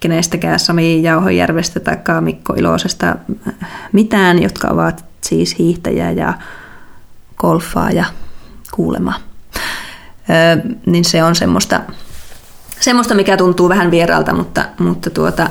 kenestäkään 0.00 0.58
Sami 0.58 1.02
Jauhojärvestä 1.02 1.80
tai 1.80 1.96
Mikko 2.20 2.52
Ilosesta 2.52 3.16
mitään, 3.92 4.42
jotka 4.42 4.68
ovat 4.68 5.04
siis 5.20 5.58
hiihtäjä 5.58 6.10
ja 6.10 6.34
golfaa 7.36 7.90
ja 7.90 8.04
kuulema. 8.72 9.14
Öö, 10.30 10.72
niin 10.86 11.04
se 11.04 11.24
on 11.24 11.34
semmoista, 11.34 11.80
semmoista, 12.80 13.14
mikä 13.14 13.36
tuntuu 13.36 13.68
vähän 13.68 13.90
vieraalta, 13.90 14.34
mutta, 14.34 14.64
mutta 14.78 15.10
tuota, 15.10 15.50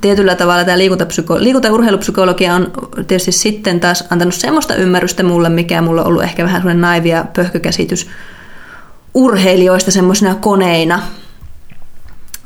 tietyllä 0.00 0.34
tavalla 0.34 0.64
tämä 0.64 0.78
liikuntapsyko- 0.78 1.38
liikunta- 1.38 1.68
ja 1.68 1.74
urheilupsykologia 1.74 2.54
on 2.54 2.72
tietysti 3.06 3.32
sitten 3.32 3.80
taas 3.80 4.04
antanut 4.10 4.34
semmoista 4.34 4.74
ymmärrystä 4.74 5.22
mulle, 5.22 5.48
mikä 5.48 5.82
mulla 5.82 6.00
on 6.00 6.06
ollut 6.06 6.22
ehkä 6.22 6.44
vähän 6.44 6.60
sellainen 6.60 6.80
naivia 6.80 7.24
pöhkökäsitys 7.36 8.06
urheilijoista 9.14 9.90
semmoisena 9.90 10.34
koneina. 10.34 11.02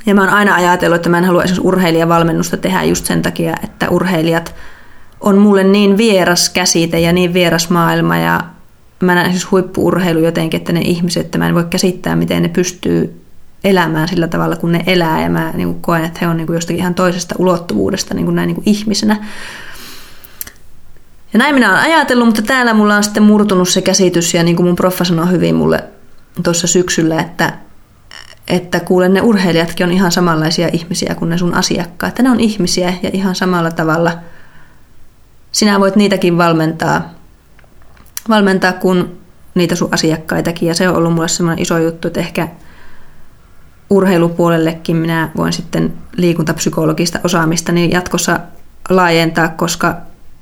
Ja 0.05 0.15
mä 0.15 0.21
oon 0.21 0.33
aina 0.33 0.55
ajatellut, 0.55 0.95
että 0.95 1.09
mä 1.09 1.17
en 1.17 1.25
halua 1.25 1.43
esimerkiksi 1.43 1.67
urheilijavalmennusta 1.67 2.57
tehdä 2.57 2.83
just 2.83 3.05
sen 3.05 3.21
takia, 3.21 3.55
että 3.63 3.89
urheilijat 3.89 4.55
on 5.21 5.37
mulle 5.37 5.63
niin 5.63 5.97
vieras 5.97 6.49
käsite 6.49 6.99
ja 6.99 7.13
niin 7.13 7.33
vieras 7.33 7.69
maailma 7.69 8.17
ja 8.17 8.43
mä 8.99 9.15
näen 9.15 9.31
siis 9.31 9.51
huippuurheilu 9.51 10.19
jotenkin, 10.19 10.57
että 10.57 10.73
ne 10.73 10.81
ihmiset, 10.81 11.25
että 11.25 11.37
mä 11.37 11.47
en 11.47 11.55
voi 11.55 11.65
käsittää, 11.69 12.15
miten 12.15 12.43
ne 12.43 12.49
pystyy 12.49 13.18
elämään 13.63 14.07
sillä 14.07 14.27
tavalla, 14.27 14.55
kun 14.55 14.71
ne 14.71 14.83
elää. 14.87 15.21
Ja 15.21 15.29
mä 15.29 15.51
niin 15.55 15.67
kuin 15.67 15.81
koen, 15.81 16.05
että 16.05 16.19
he 16.21 16.27
on 16.27 16.37
niin 16.37 16.47
kuin 16.47 16.55
jostakin 16.55 16.79
ihan 16.79 16.95
toisesta 16.95 17.35
ulottuvuudesta 17.37 18.13
niin 18.13 18.25
kuin 18.25 18.35
näin 18.35 18.47
niin 18.47 18.55
kuin 18.55 18.69
ihmisenä. 18.69 19.27
Ja 21.33 21.39
näin 21.39 21.55
minä 21.55 21.69
olen 21.69 21.81
ajatellut, 21.81 22.25
mutta 22.25 22.41
täällä 22.41 22.73
mulla 22.73 22.95
on 22.95 23.03
sitten 23.03 23.23
murtunut 23.23 23.69
se 23.69 23.81
käsitys, 23.81 24.33
ja 24.33 24.43
niin 24.43 24.55
kuin 24.55 24.65
mun 24.65 24.75
proffa 24.75 25.03
sanoi 25.03 25.31
hyvin 25.31 25.55
mulle 25.55 25.83
tuossa 26.43 26.67
syksyllä, 26.67 27.19
että, 27.19 27.53
että 28.47 28.79
kuulen 28.79 29.13
ne 29.13 29.21
urheilijatkin 29.21 29.85
on 29.85 29.91
ihan 29.91 30.11
samanlaisia 30.11 30.69
ihmisiä 30.73 31.15
kuin 31.15 31.29
ne 31.29 31.37
sun 31.37 31.53
asiakkaat. 31.53 32.11
Että 32.11 32.23
ne 32.23 32.29
on 32.29 32.39
ihmisiä 32.39 32.93
ja 33.03 33.09
ihan 33.13 33.35
samalla 33.35 33.71
tavalla 33.71 34.11
sinä 35.51 35.79
voit 35.79 35.95
niitäkin 35.95 36.37
valmentaa, 36.37 37.09
valmentaa 38.29 38.73
kuin 38.73 39.19
niitä 39.55 39.75
sun 39.75 39.89
asiakkaitakin. 39.91 40.67
Ja 40.67 40.75
se 40.75 40.89
on 40.89 40.95
ollut 40.95 41.13
mulle 41.13 41.27
semmoinen 41.27 41.61
iso 41.61 41.77
juttu, 41.77 42.07
että 42.07 42.19
ehkä– 42.19 42.47
urheilupuolellekin 43.89 44.95
minä 44.95 45.31
voin 45.37 45.53
sitten 45.53 45.93
liikuntapsykologista 46.17 47.19
osaamista 47.23 47.71
niin 47.71 47.91
jatkossa 47.91 48.39
laajentaa, 48.89 49.47
koska 49.47 49.95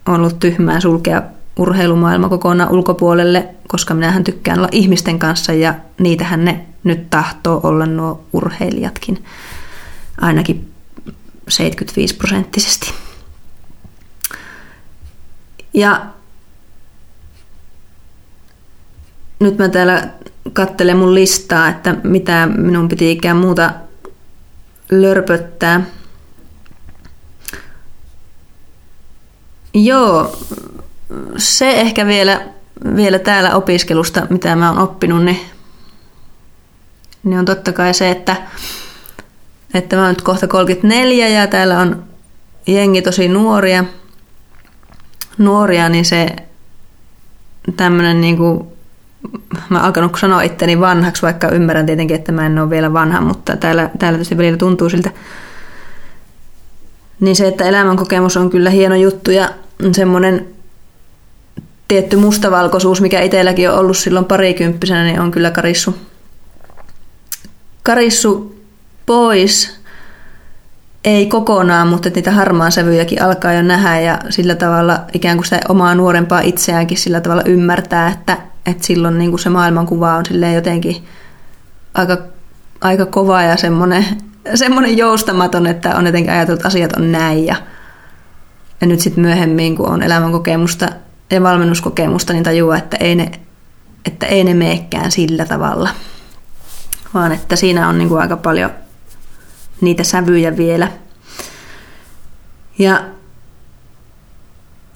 on 0.05 0.15
ollut 0.15 0.39
tyhmää 0.39 0.79
sulkea 0.79 1.21
urheilumaailma 1.59 2.29
kokonaan 2.29 2.71
ulkopuolelle, 2.71 3.47
koska 3.67 3.93
minähän 3.93 4.23
tykkään 4.23 4.59
olla 4.59 4.69
ihmisten 4.71 5.19
kanssa 5.19 5.53
ja 5.53 5.73
niitähän 5.99 6.45
ne 6.45 6.65
nyt 6.83 7.09
tahtoo 7.09 7.59
olla 7.63 7.85
nuo 7.85 8.23
urheilijatkin 8.33 9.25
ainakin 10.21 10.71
75 11.49 12.15
prosenttisesti. 12.15 12.93
Ja 15.73 16.05
nyt 19.39 19.57
mä 19.57 19.69
täällä 19.69 20.09
kattele 20.57 20.93
mun 20.93 21.15
listaa, 21.15 21.69
että 21.69 21.95
mitä 22.03 22.47
minun 22.57 22.87
piti 22.87 23.11
ikään 23.11 23.37
muuta 23.37 23.73
lörpöttää. 24.91 25.81
Joo, 29.73 30.37
se 31.37 31.71
ehkä 31.71 32.05
vielä, 32.05 32.41
vielä 32.95 33.19
täällä 33.19 33.55
opiskelusta, 33.55 34.27
mitä 34.29 34.55
mä 34.55 34.69
oon 34.69 34.79
oppinut, 34.79 35.23
niin, 35.23 35.39
niin 37.23 37.39
on 37.39 37.45
totta 37.45 37.73
kai 37.73 37.93
se, 37.93 38.11
että, 38.11 38.35
että 39.73 39.95
mä 39.95 40.01
oon 40.01 40.09
nyt 40.09 40.21
kohta 40.21 40.47
34 40.47 41.27
ja 41.27 41.47
täällä 41.47 41.79
on 41.79 42.03
jengi 42.67 43.01
tosi 43.01 43.27
nuoria, 43.27 43.85
nuoria 45.37 45.89
niin 45.89 46.05
se 46.05 46.35
tämmöinen 47.77 48.21
niinku 48.21 48.76
mä 49.69 49.79
alkanut 49.79 50.17
sanoa 50.19 50.41
itteni 50.41 50.79
vanhaksi, 50.79 51.21
vaikka 51.21 51.49
ymmärrän 51.49 51.85
tietenkin, 51.85 52.15
että 52.15 52.31
mä 52.31 52.45
en 52.45 52.59
ole 52.59 52.69
vielä 52.69 52.93
vanha, 52.93 53.21
mutta 53.21 53.57
täällä, 53.57 53.89
täällä 53.99 54.17
tietysti 54.17 54.37
välillä 54.37 54.57
tuntuu 54.57 54.89
siltä. 54.89 55.11
Niin 57.19 57.35
se, 57.35 57.47
että 57.47 57.65
elämänkokemus 57.65 58.37
on 58.37 58.49
kyllä 58.49 58.69
hieno 58.69 58.95
juttu 58.95 59.31
ja 59.31 59.49
semmoinen 59.91 60.47
tietty 61.87 62.15
mustavalkoisuus, 62.15 63.01
mikä 63.01 63.21
itselläkin 63.21 63.69
on 63.69 63.77
ollut 63.77 63.97
silloin 63.97 64.25
parikymppisenä, 64.25 65.03
niin 65.03 65.19
on 65.19 65.31
kyllä 65.31 65.51
karissu, 65.51 65.95
karissu 67.83 68.55
pois. 69.05 69.77
Ei 71.03 71.25
kokonaan, 71.25 71.87
mutta 71.87 72.09
niitä 72.09 72.31
harmaan 72.31 72.71
sävyjäkin 72.71 73.21
alkaa 73.21 73.53
jo 73.53 73.61
nähdä 73.61 73.99
ja 73.99 74.19
sillä 74.29 74.55
tavalla 74.55 74.99
ikään 75.13 75.37
kuin 75.37 75.45
sitä 75.45 75.59
omaa 75.69 75.95
nuorempaa 75.95 76.41
itseäänkin 76.41 76.97
sillä 76.97 77.21
tavalla 77.21 77.43
ymmärtää, 77.45 78.09
että 78.09 78.37
että 78.67 78.85
silloin 78.85 79.17
niin 79.17 79.29
kuin 79.29 79.39
se 79.39 79.49
maailmankuva 79.49 80.15
on 80.15 80.53
jotenkin 80.53 81.07
aika, 81.93 82.17
aika 82.81 83.05
kova 83.05 83.41
ja 83.41 83.57
semmoinen, 83.57 84.05
semmoinen 84.55 84.97
joustamaton, 84.97 85.67
että 85.67 85.95
on 85.95 86.05
jotenkin 86.05 86.33
ajatellut, 86.33 86.59
että 86.59 86.67
asiat 86.67 86.93
on 86.93 87.11
näin. 87.11 87.45
Ja, 87.45 87.55
ja 88.81 88.87
nyt 88.87 88.99
sitten 88.99 89.21
myöhemmin, 89.21 89.75
kun 89.75 89.89
on 89.89 90.03
elämänkokemusta 90.03 90.89
ja 91.31 91.43
valmennuskokemusta, 91.43 92.33
niin 92.33 92.43
tajuaa, 92.43 92.77
että 92.77 92.97
ei 92.97 93.15
ne, 93.15 93.31
että 94.05 94.25
ei 94.25 94.43
ne 94.43 94.53
meekään 94.53 95.11
sillä 95.11 95.45
tavalla. 95.45 95.89
Vaan 97.13 97.31
että 97.31 97.55
siinä 97.55 97.89
on 97.89 97.97
niin 97.97 98.09
kuin 98.09 98.21
aika 98.21 98.37
paljon 98.37 98.69
niitä 99.81 100.03
sävyjä 100.03 100.57
vielä. 100.57 100.91
Ja 102.79 103.03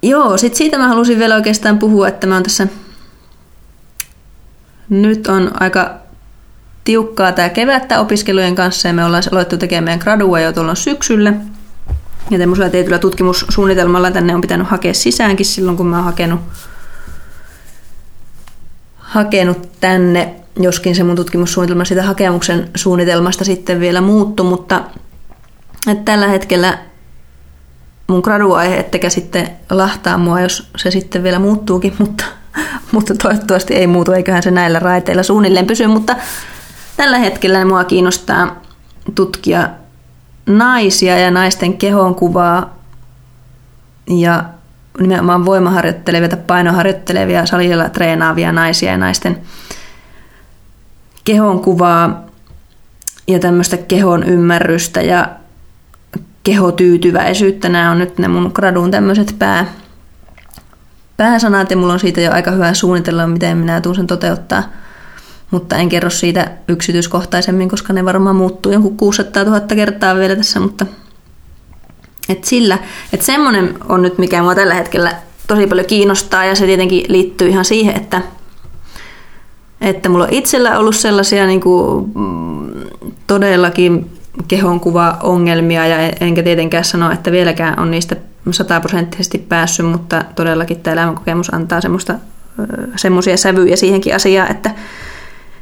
joo, 0.03 0.37
sitten 0.37 0.57
siitä 0.57 0.77
mä 0.77 0.87
halusin 0.87 1.19
vielä 1.19 1.35
oikeastaan 1.35 1.79
puhua, 1.79 2.07
että 2.07 2.27
mä 2.27 2.33
oon 2.33 2.43
tässä 2.43 2.67
nyt 4.91 5.27
on 5.27 5.51
aika 5.59 5.93
tiukkaa 6.83 7.31
tämä 7.31 7.49
kevättä 7.49 7.99
opiskelujen 7.99 8.55
kanssa 8.55 8.87
ja 8.87 8.93
me 8.93 9.05
ollaan 9.05 9.23
aloittu 9.31 9.57
tekemään 9.57 9.83
meidän 9.83 9.99
gradua 9.99 10.39
jo 10.39 10.53
tuolla 10.53 10.75
syksyllä. 10.75 11.33
Ja 12.29 12.39
tämmöisellä 12.39 12.69
tietyllä 12.69 12.99
tutkimussuunnitelmalla 12.99 14.11
tänne 14.11 14.35
on 14.35 14.41
pitänyt 14.41 14.67
hakea 14.67 14.93
sisäänkin 14.93 15.45
silloin, 15.45 15.77
kun 15.77 15.87
mä 15.87 15.95
oon 15.95 16.05
hakenut, 16.05 16.39
hakenut 18.97 19.69
tänne, 19.79 20.35
joskin 20.59 20.95
se 20.95 21.03
mun 21.03 21.15
tutkimussuunnitelma 21.15 21.85
siitä 21.85 22.03
hakemuksen 22.03 22.69
suunnitelmasta 22.75 23.43
sitten 23.43 23.79
vielä 23.79 24.01
muuttu, 24.01 24.43
mutta 24.43 24.83
että 25.87 26.03
tällä 26.11 26.27
hetkellä 26.27 26.77
mun 28.07 28.19
graduaihe 28.19 28.77
ettekä 28.77 29.09
sitten 29.09 29.49
lahtaa 29.69 30.17
mua, 30.17 30.41
jos 30.41 30.69
se 30.77 30.91
sitten 30.91 31.23
vielä 31.23 31.39
muuttuukin, 31.39 31.95
mutta 31.97 32.25
mutta 32.91 33.15
toivottavasti 33.15 33.73
ei 33.73 33.87
muutu, 33.87 34.11
eiköhän 34.11 34.43
se 34.43 34.51
näillä 34.51 34.79
raiteilla 34.79 35.23
suunnilleen 35.23 35.67
pysy, 35.67 35.87
mutta 35.87 36.15
tällä 36.97 37.17
hetkellä 37.17 37.65
mua 37.65 37.83
kiinnostaa 37.83 38.61
tutkia 39.15 39.69
naisia 40.45 41.19
ja 41.19 41.31
naisten 41.31 41.77
kehonkuvaa 41.77 42.77
ja 44.09 44.43
nimenomaan 44.99 45.45
voimaharjoittelevia 45.45 46.29
tai 46.29 46.39
painoharjoittelevia, 46.47 47.45
salilla 47.45 47.89
treenaavia 47.89 48.51
naisia 48.51 48.91
ja 48.91 48.97
naisten 48.97 49.41
kehonkuvaa 51.23 52.25
ja 53.27 53.39
tämmöistä 53.39 53.77
kehon 53.77 54.23
ymmärrystä 54.23 55.01
ja 55.01 55.29
kehotyytyväisyyttä. 56.43 57.69
Nämä 57.69 57.91
on 57.91 57.99
nyt 57.99 58.17
ne 58.17 58.27
mun 58.27 58.51
gradun 58.53 58.91
tämmöiset 58.91 59.35
pää, 59.39 59.65
pääsanat 61.21 61.71
ja 61.71 61.77
mulla 61.77 61.93
on 61.93 61.99
siitä 61.99 62.21
jo 62.21 62.31
aika 62.31 62.51
hyvä 62.51 62.73
suunnitella, 62.73 63.27
miten 63.27 63.57
minä 63.57 63.81
tuun 63.81 63.95
sen 63.95 64.07
toteuttaa. 64.07 64.63
Mutta 65.51 65.75
en 65.75 65.89
kerro 65.89 66.09
siitä 66.09 66.51
yksityiskohtaisemmin, 66.67 67.69
koska 67.69 67.93
ne 67.93 68.05
varmaan 68.05 68.35
muuttuu 68.35 68.71
jonkun 68.71 68.97
600 68.97 69.43
000 69.43 69.59
kertaa 69.59 70.15
vielä 70.15 70.35
tässä, 70.35 70.59
mutta 70.59 70.85
et 72.29 72.43
sillä, 72.43 72.77
että 73.13 73.25
semmoinen 73.25 73.73
on 73.89 74.01
nyt 74.01 74.17
mikä 74.17 74.41
mua 74.41 74.55
tällä 74.55 74.73
hetkellä 74.73 75.13
tosi 75.47 75.67
paljon 75.67 75.85
kiinnostaa 75.85 76.45
ja 76.45 76.55
se 76.55 76.65
tietenkin 76.65 77.05
liittyy 77.07 77.47
ihan 77.47 77.65
siihen, 77.65 77.97
että, 77.97 78.21
että 79.81 80.09
mulla 80.09 80.23
on 80.23 80.33
itsellä 80.33 80.79
ollut 80.79 80.95
sellaisia 80.95 81.45
niin 81.45 81.61
kuin, 81.61 82.11
mm, 82.15 82.71
todellakin 83.27 84.20
kehonkuva-ongelmia 84.47 85.87
ja 85.87 85.97
enkä 86.21 86.43
tietenkään 86.43 86.85
sano, 86.85 87.11
että 87.11 87.31
vieläkään 87.31 87.79
on 87.79 87.91
niistä 87.91 88.15
sataprosenttisesti 88.51 89.37
päässyt, 89.37 89.85
mutta 89.85 90.25
todellakin 90.35 90.79
tämä 90.79 90.93
elämänkokemus 90.93 91.53
antaa 91.53 91.81
semmoista, 91.81 92.15
semmoisia 92.95 93.37
sävyjä 93.37 93.75
siihenkin 93.75 94.15
asiaan, 94.15 94.51
että, 94.51 94.71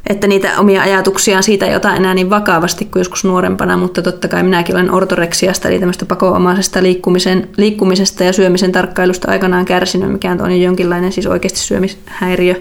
että 0.09 0.27
niitä 0.27 0.59
omia 0.59 0.81
ajatuksiaan 0.81 1.43
siitä 1.43 1.65
ei 1.65 1.75
ota 1.75 1.95
enää 1.95 2.13
niin 2.13 2.29
vakavasti 2.29 2.85
kuin 2.85 2.99
joskus 2.99 3.23
nuorempana, 3.23 3.77
mutta 3.77 4.01
totta 4.01 4.27
kai 4.27 4.43
minäkin 4.43 4.75
olen 4.75 4.93
ortoreksiasta, 4.93 5.67
eli 5.67 5.79
tämmöistä 5.79 6.05
pakoomaisesta 6.05 6.83
liikkumisen, 6.83 7.49
liikkumisesta 7.57 8.23
ja 8.23 8.33
syömisen 8.33 8.71
tarkkailusta 8.71 9.31
aikanaan 9.31 9.65
kärsinyt, 9.65 10.11
mikä 10.11 10.37
on 10.39 10.61
jonkinlainen 10.61 11.11
siis 11.11 11.27
oikeasti 11.27 11.59
syömishäiriö. 11.59 12.55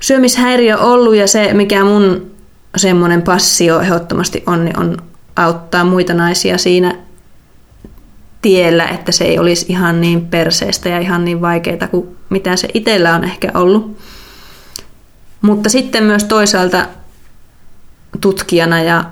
Syömishäiriö 0.00 0.78
ollut 0.78 1.16
ja 1.16 1.26
se, 1.26 1.54
mikä 1.54 1.84
mun 1.84 2.30
semmoinen 2.76 3.22
passio 3.22 3.80
ehdottomasti 3.80 4.42
on, 4.46 4.64
niin 4.64 4.78
on 4.78 4.96
auttaa 5.36 5.84
muita 5.84 6.14
naisia 6.14 6.58
siinä 6.58 6.96
tiellä, 8.42 8.88
että 8.88 9.12
se 9.12 9.24
ei 9.24 9.38
olisi 9.38 9.66
ihan 9.68 10.00
niin 10.00 10.26
perseestä 10.26 10.88
ja 10.88 10.98
ihan 10.98 11.24
niin 11.24 11.40
vaikeaa 11.40 11.88
kuin 11.90 12.16
mitä 12.30 12.56
se 12.56 12.68
itsellä 12.74 13.14
on 13.14 13.24
ehkä 13.24 13.50
ollut. 13.54 13.98
Mutta 15.42 15.68
sitten 15.68 16.04
myös 16.04 16.24
toisaalta 16.24 16.86
tutkijana 18.20 18.82
ja 18.82 19.04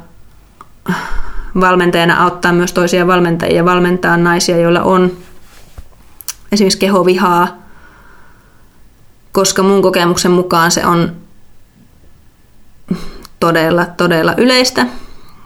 valmentajana 1.61 2.23
auttaa 2.23 2.53
myös 2.53 2.73
toisia 2.73 3.07
valmentajia 3.07 3.65
valmentaa 3.65 4.17
naisia, 4.17 4.59
joilla 4.59 4.83
on 4.83 5.13
esimerkiksi 6.53 6.79
kehovihaa, 6.79 7.59
koska 9.33 9.63
mun 9.63 9.83
kokemuksen 9.83 10.31
mukaan 10.31 10.71
se 10.71 10.87
on 10.87 11.13
todella, 13.41 13.87
todella 13.97 14.35
yleistä. 14.37 14.87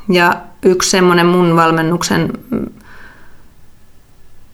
Ja 0.09 0.37
yksi 0.63 0.91
semmoinen 0.91 1.27
mun 1.27 1.57
valmennuksen, 1.57 2.33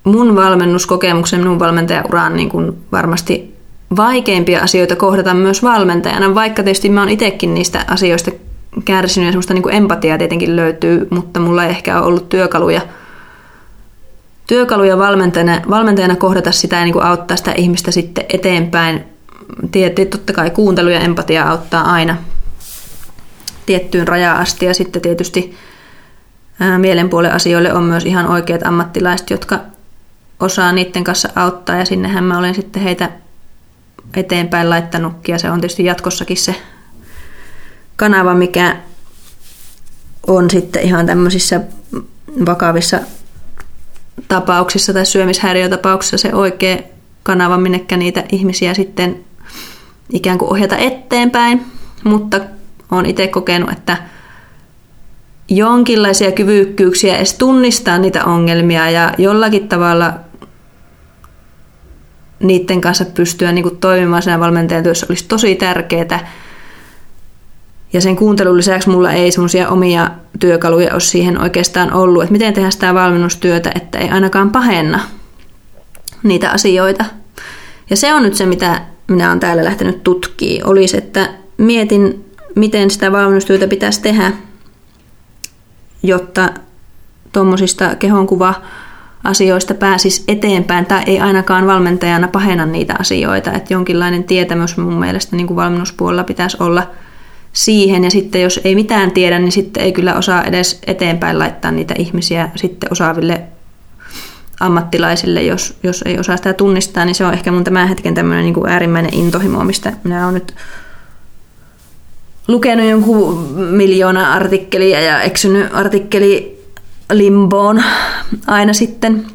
mun 0.04 0.36
valmennuskokemuksen, 0.36 1.46
mun 1.46 1.58
valmentajauraan 1.58 2.36
niin 2.36 2.48
kuin 2.48 2.78
varmasti 2.92 3.58
vaikeimpia 3.96 4.62
asioita 4.62 4.96
kohdata 4.96 5.34
myös 5.34 5.62
valmentajana, 5.62 6.34
vaikka 6.34 6.62
tietysti 6.62 6.88
mä 6.88 7.00
oon 7.00 7.08
itsekin 7.08 7.54
niistä 7.54 7.84
asioista 7.90 8.30
kärsinyt 8.84 9.26
ja 9.26 9.32
semmoista 9.32 9.54
niin 9.54 9.62
kuin 9.62 9.74
empatiaa 9.74 10.18
tietenkin 10.18 10.56
löytyy, 10.56 11.08
mutta 11.10 11.40
mulla 11.40 11.64
ei 11.64 11.70
ehkä 11.70 11.98
ole 11.98 12.06
ollut 12.06 12.28
työkaluja, 12.28 12.80
työkaluja 14.46 14.98
valmentajana, 14.98 15.60
valmentajana 15.70 16.16
kohdata 16.16 16.52
sitä 16.52 16.76
ja 16.76 16.84
niin 16.84 16.92
kuin 16.92 17.04
auttaa 17.04 17.36
sitä 17.36 17.52
ihmistä 17.52 17.90
sitten 17.90 18.24
eteenpäin. 18.28 19.04
Tietysti 19.72 20.06
totta 20.06 20.32
kai 20.32 20.50
kuuntelu 20.50 20.88
ja 20.88 21.00
empatia 21.00 21.50
auttaa 21.50 21.92
aina 21.92 22.16
tiettyyn 23.68 24.08
rajaan 24.08 24.38
asti 24.38 24.66
ja 24.66 24.74
sitten 24.74 25.02
tietysti 25.02 25.56
mielenpuolen 26.78 27.32
asioille 27.32 27.72
on 27.72 27.82
myös 27.82 28.04
ihan 28.04 28.26
oikeat 28.26 28.66
ammattilaiset, 28.66 29.30
jotka 29.30 29.60
osaa 30.40 30.72
niiden 30.72 31.04
kanssa 31.04 31.28
auttaa. 31.34 31.76
Ja 31.76 31.84
sinnehän 31.84 32.24
mä 32.24 32.38
olen 32.38 32.54
sitten 32.54 32.82
heitä 32.82 33.10
eteenpäin 34.16 34.70
laittanutkin. 34.70 35.32
Ja 35.32 35.38
se 35.38 35.50
on 35.50 35.60
tietysti 35.60 35.84
jatkossakin 35.84 36.36
se 36.36 36.54
kanava, 37.96 38.34
mikä 38.34 38.76
on 40.26 40.50
sitten 40.50 40.82
ihan 40.82 41.06
tämmöisissä 41.06 41.60
vakavissa 42.46 43.00
tapauksissa 44.28 44.92
tai 44.92 45.06
syömishäiriötapauksissa 45.06 46.18
se 46.18 46.34
oikea 46.34 46.78
kanava, 47.22 47.58
minnekä 47.58 47.96
niitä 47.96 48.24
ihmisiä 48.32 48.74
sitten 48.74 49.24
ikään 50.12 50.38
kuin 50.38 50.50
ohjata 50.50 50.76
eteenpäin, 50.76 51.66
mutta 52.04 52.40
olen 52.90 53.06
itse 53.06 53.26
kokenut, 53.26 53.72
että 53.72 53.96
jonkinlaisia 55.48 56.32
kyvykkyyksiä 56.32 57.16
edes 57.16 57.34
tunnistaa 57.34 57.98
niitä 57.98 58.24
ongelmia 58.24 58.90
ja 58.90 59.14
jollakin 59.18 59.68
tavalla 59.68 60.12
niiden 62.40 62.80
kanssa 62.80 63.04
pystyä 63.04 63.52
niin 63.52 63.76
toimimaan 63.76 64.22
siinä 64.22 64.40
valmentajan 64.40 64.84
työssä 64.84 65.06
olisi 65.08 65.24
tosi 65.28 65.54
tärkeää. 65.54 66.32
Ja 67.92 68.00
sen 68.00 68.16
kuuntelun 68.16 68.56
lisäksi 68.56 68.88
mulla 68.88 69.12
ei 69.12 69.32
semmoisia 69.32 69.68
omia 69.68 70.10
työkaluja 70.40 70.92
ole 70.92 71.00
siihen 71.00 71.40
oikeastaan 71.40 71.92
ollut, 71.92 72.22
että 72.22 72.32
miten 72.32 72.54
tehdään 72.54 72.72
sitä 72.72 72.94
valmennustyötä, 72.94 73.72
että 73.74 73.98
ei 73.98 74.08
ainakaan 74.08 74.50
pahenna 74.50 75.00
niitä 76.22 76.50
asioita. 76.50 77.04
Ja 77.90 77.96
se 77.96 78.14
on 78.14 78.22
nyt 78.22 78.34
se, 78.34 78.46
mitä 78.46 78.82
minä 79.08 79.28
olen 79.28 79.40
täällä 79.40 79.64
lähtenyt 79.64 80.04
tutkimaan, 80.04 80.70
olisi, 80.70 80.96
että 80.96 81.28
mietin, 81.58 82.27
miten 82.58 82.90
sitä 82.90 83.12
valmennustyötä 83.12 83.68
pitäisi 83.68 84.02
tehdä, 84.02 84.32
jotta 86.02 86.48
tuommoisista 87.32 87.94
kehonkuva 87.94 88.54
asioista 89.24 89.74
pääsisi 89.74 90.24
eteenpäin 90.28 90.86
tai 90.86 91.02
ei 91.06 91.20
ainakaan 91.20 91.66
valmentajana 91.66 92.28
pahenna 92.28 92.66
niitä 92.66 92.94
asioita. 92.98 93.52
Että 93.52 93.74
jonkinlainen 93.74 94.24
tietämys 94.24 94.76
mun 94.76 94.94
mielestä 94.94 95.36
niin 95.36 95.46
kuin 95.46 95.56
valmennuspuolella 95.56 96.24
pitäisi 96.24 96.56
olla 96.60 96.90
siihen 97.52 98.04
ja 98.04 98.10
sitten 98.10 98.42
jos 98.42 98.60
ei 98.64 98.74
mitään 98.74 99.10
tiedä, 99.10 99.38
niin 99.38 99.52
sitten 99.52 99.82
ei 99.82 99.92
kyllä 99.92 100.14
osaa 100.14 100.44
edes 100.44 100.80
eteenpäin 100.86 101.38
laittaa 101.38 101.70
niitä 101.70 101.94
ihmisiä 101.98 102.50
sitten 102.56 102.92
osaaville 102.92 103.42
ammattilaisille, 104.60 105.42
jos, 105.42 105.78
jos 105.82 106.02
ei 106.06 106.18
osaa 106.18 106.36
sitä 106.36 106.52
tunnistaa, 106.52 107.04
niin 107.04 107.14
se 107.14 107.24
on 107.24 107.32
ehkä 107.32 107.52
mun 107.52 107.64
tämän 107.64 107.88
hetken 107.88 108.14
tämmöinen 108.14 108.44
niin 108.44 108.54
kuin 108.54 108.70
äärimmäinen 108.70 109.14
intohimo, 109.14 109.64
mistä 109.64 109.92
minä 110.04 110.22
olen 110.24 110.34
nyt 110.34 110.54
lukenut 112.48 112.86
jonkun 112.86 113.38
miljoona 113.52 114.32
artikkelia 114.32 115.00
ja 115.00 115.22
eksynyt 115.22 115.74
artikkeli 115.74 116.64
limboon 117.12 117.82
aina 118.46 118.72
sitten 118.72 119.26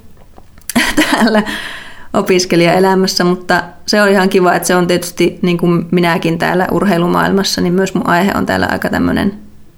täällä 1.11 1.43
opiskelijaelämässä, 2.13 3.23
mutta 3.23 3.63
se 3.85 4.01
on 4.01 4.09
ihan 4.09 4.29
kiva, 4.29 4.53
että 4.53 4.67
se 4.67 4.75
on 4.75 4.87
tietysti 4.87 5.39
niin 5.41 5.57
kuin 5.57 5.85
minäkin 5.91 6.39
täällä 6.39 6.67
urheilumaailmassa, 6.71 7.61
niin 7.61 7.73
myös 7.73 7.93
mun 7.93 8.07
aihe 8.07 8.31
on 8.35 8.45
täällä 8.45 8.67
aika 8.71 8.89
tämmöinen 8.89 9.33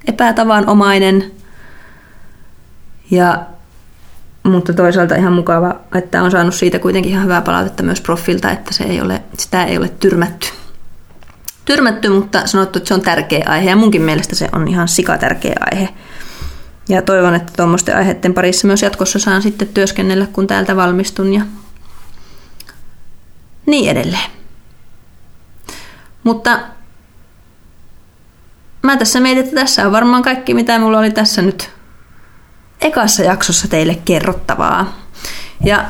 epätavanomainen. 0.07 1.31
Ja 3.11 3.39
mutta 4.43 4.73
toisaalta 4.73 5.15
ihan 5.15 5.33
mukava, 5.33 5.75
että 5.95 6.23
on 6.23 6.31
saanut 6.31 6.55
siitä 6.55 6.79
kuitenkin 6.79 7.11
ihan 7.11 7.23
hyvää 7.23 7.41
palautetta 7.41 7.83
myös 7.83 8.01
profilta, 8.01 8.51
että 8.51 8.73
se 8.73 8.83
ei 8.83 9.01
ole, 9.01 9.21
sitä 9.37 9.65
ei 9.65 9.77
ole 9.77 9.89
tyrmätty 9.99 10.47
tyrmätty, 11.65 12.09
mutta 12.09 12.47
sanottu, 12.47 12.79
että 12.79 12.87
se 12.87 12.93
on 12.93 13.01
tärkeä 13.01 13.43
aihe 13.47 13.69
ja 13.69 13.75
munkin 13.75 14.01
mielestä 14.01 14.35
se 14.35 14.49
on 14.51 14.67
ihan 14.67 14.87
sikatärkeä 14.87 15.55
aihe. 15.71 15.89
Ja 16.89 17.01
toivon, 17.01 17.35
että 17.35 17.53
tuommoisten 17.57 17.97
aiheiden 17.97 18.33
parissa 18.33 18.67
myös 18.67 18.81
jatkossa 18.81 19.19
saan 19.19 19.41
sitten 19.41 19.67
työskennellä, 19.67 20.27
kun 20.33 20.47
täältä 20.47 20.75
valmistun 20.75 21.33
ja 21.33 21.41
niin 23.65 23.91
edelleen. 23.91 24.31
Mutta 26.23 26.59
mä 28.81 28.97
tässä 28.97 29.19
mietin, 29.19 29.43
että 29.43 29.55
tässä 29.55 29.85
on 29.85 29.91
varmaan 29.91 30.23
kaikki, 30.23 30.53
mitä 30.53 30.79
mulla 30.79 30.99
oli 30.99 31.11
tässä 31.11 31.41
nyt 31.41 31.69
ekassa 32.81 33.23
jaksossa 33.23 33.67
teille 33.67 33.95
kerrottavaa. 34.05 34.97
Ja 35.63 35.85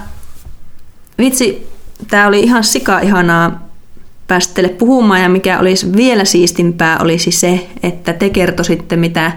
vitsi, 1.17 1.69
tää 2.07 2.27
oli 2.27 2.39
ihan 2.39 2.63
sika 2.63 2.99
ihanaa 2.99 3.64
päästä 4.27 4.53
teille 4.53 4.73
puhumaan 4.73 5.21
ja 5.21 5.29
mikä 5.29 5.59
olisi 5.59 5.93
vielä 5.95 6.25
siistimpää 6.25 6.97
olisi 7.01 7.31
se, 7.31 7.67
että 7.83 8.13
te 8.13 8.29
kertoisitte 8.29 8.95
mitä 8.95 9.31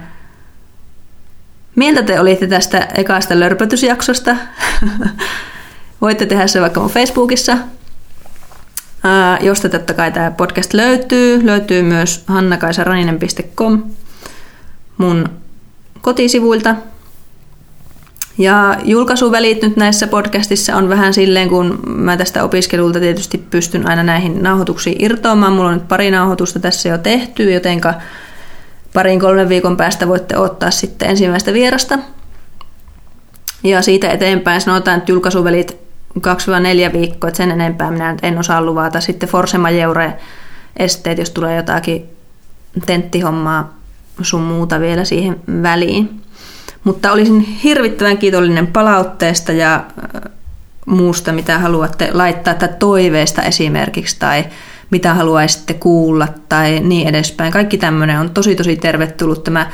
mieltä 1.75 2.03
te 2.03 2.21
olitte 2.21 2.47
tästä 2.47 2.89
ekasta 2.95 3.41
lörpötysjaksosta. 3.41 4.37
Voitte 6.01 6.27
tehdä 6.27 6.47
se 6.47 6.61
vaikka 6.61 6.81
mun 6.81 6.91
Facebookissa, 6.91 7.59
josta 9.41 9.69
totta 9.69 9.95
kai 9.95 10.13
tämä 10.13 10.31
podcast 10.31 10.75
löytyy. 10.75 11.47
Löytyy 11.47 11.83
myös 11.83 12.25
hannakaisaraninen.com 12.27 13.83
mun 14.99 15.29
kotisivuilta. 16.01 16.77
Ja 18.39 18.77
julkaisuvälit 18.85 19.63
nyt 19.63 19.77
näissä 19.77 20.07
podcastissa 20.07 20.77
on 20.77 20.89
vähän 20.89 21.15
silleen, 21.15 21.49
kun 21.49 21.81
mä 21.87 22.17
tästä 22.17 22.45
opiskelulta 22.45 23.01
tietysti 23.01 23.39
pystyn 23.39 23.89
aina 23.89 24.03
näihin 24.03 24.43
nauhoituksiin 24.43 25.05
irtoamaan. 25.05 25.53
Mulla 25.53 25.69
on 25.69 25.75
nyt 25.75 25.89
pari 25.89 26.11
nauhoitusta 26.11 26.61
tässä 26.61 26.89
jo 26.89 26.99
tehty, 26.99 27.53
jotenka 27.53 27.95
parin 28.95 29.21
kolmen 29.21 29.49
viikon 29.49 29.77
päästä 29.77 30.09
voitte 30.09 30.37
ottaa 30.37 30.71
sitten 30.71 31.11
ensimmäistä 31.11 31.53
vierasta. 31.53 31.99
Ja 33.65 33.83
siitä 33.83 34.11
eteenpäin 34.11 34.61
sanotaan, 34.61 34.99
että 34.99 35.13
julkaisuvälit 35.13 35.77
2-4 36.19 36.93
viikkoa, 36.93 37.29
että 37.29 37.37
sen 37.37 37.51
enempää 37.51 37.91
minä 37.91 38.13
nyt 38.13 38.25
en 38.25 38.39
osaa 38.39 38.63
luvata. 38.63 39.01
Sitten 39.01 39.29
force 39.29 39.59
majeure 39.59 40.13
esteet, 40.77 41.19
jos 41.19 41.31
tulee 41.31 41.57
jotakin 41.57 42.05
tenttihommaa 42.87 43.75
sun 44.23 44.43
muuta 44.43 44.81
vielä 44.81 45.05
siihen 45.05 45.41
väliin. 45.63 46.21
Mutta 46.85 47.13
olisin 47.13 47.41
hirvittävän 47.41 48.19
kiitollinen 48.19 48.67
palautteesta 48.67 49.53
ja 49.53 49.75
äh, 49.75 50.33
muusta, 50.87 51.33
mitä 51.33 51.59
haluatte 51.59 52.11
laittaa, 52.13 52.55
tai 52.55 52.69
toiveesta 52.79 53.43
esimerkiksi, 53.43 54.17
tai 54.19 54.45
mitä 54.91 55.15
haluaisitte 55.15 55.75
kuulla, 55.75 56.29
tai 56.49 56.81
niin 56.81 57.09
edespäin. 57.09 57.53
Kaikki 57.53 57.79
tämmöinen 57.79 58.21
on 58.21 58.31
tosi 58.31 58.57
tosi 58.57 58.77
tervetullut. 58.77 59.45
Tämä 59.45 59.71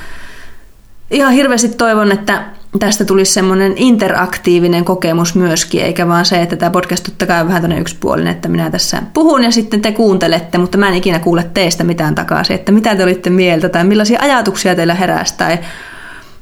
ihan 1.10 1.32
hirveästi 1.32 1.68
toivon, 1.68 2.12
että 2.12 2.44
tästä 2.78 3.04
tulisi 3.04 3.32
semmoinen 3.32 3.72
interaktiivinen 3.76 4.84
kokemus 4.84 5.34
myöskin, 5.34 5.82
eikä 5.82 6.08
vaan 6.08 6.24
se, 6.24 6.42
että 6.42 6.56
tämä 6.56 6.70
podcast 6.70 7.04
totta 7.04 7.26
kai 7.26 7.40
on 7.40 7.48
vähän 7.48 7.62
tämmöinen 7.62 7.82
yksipuolinen, 7.82 8.32
että 8.32 8.48
minä 8.48 8.70
tässä 8.70 9.02
puhun 9.14 9.44
ja 9.44 9.50
sitten 9.50 9.82
te 9.82 9.92
kuuntelette, 9.92 10.58
mutta 10.58 10.78
mä 10.78 10.88
en 10.88 10.94
ikinä 10.94 11.18
kuule 11.18 11.50
teistä 11.54 11.84
mitään 11.84 12.14
takaisin, 12.14 12.54
että 12.54 12.72
mitä 12.72 12.96
te 12.96 13.02
olitte 13.02 13.30
mieltä 13.30 13.68
tai 13.68 13.84
millaisia 13.84 14.20
ajatuksia 14.22 14.74
teillä 14.74 14.94
heräsi 14.94 15.34
tai 15.38 15.58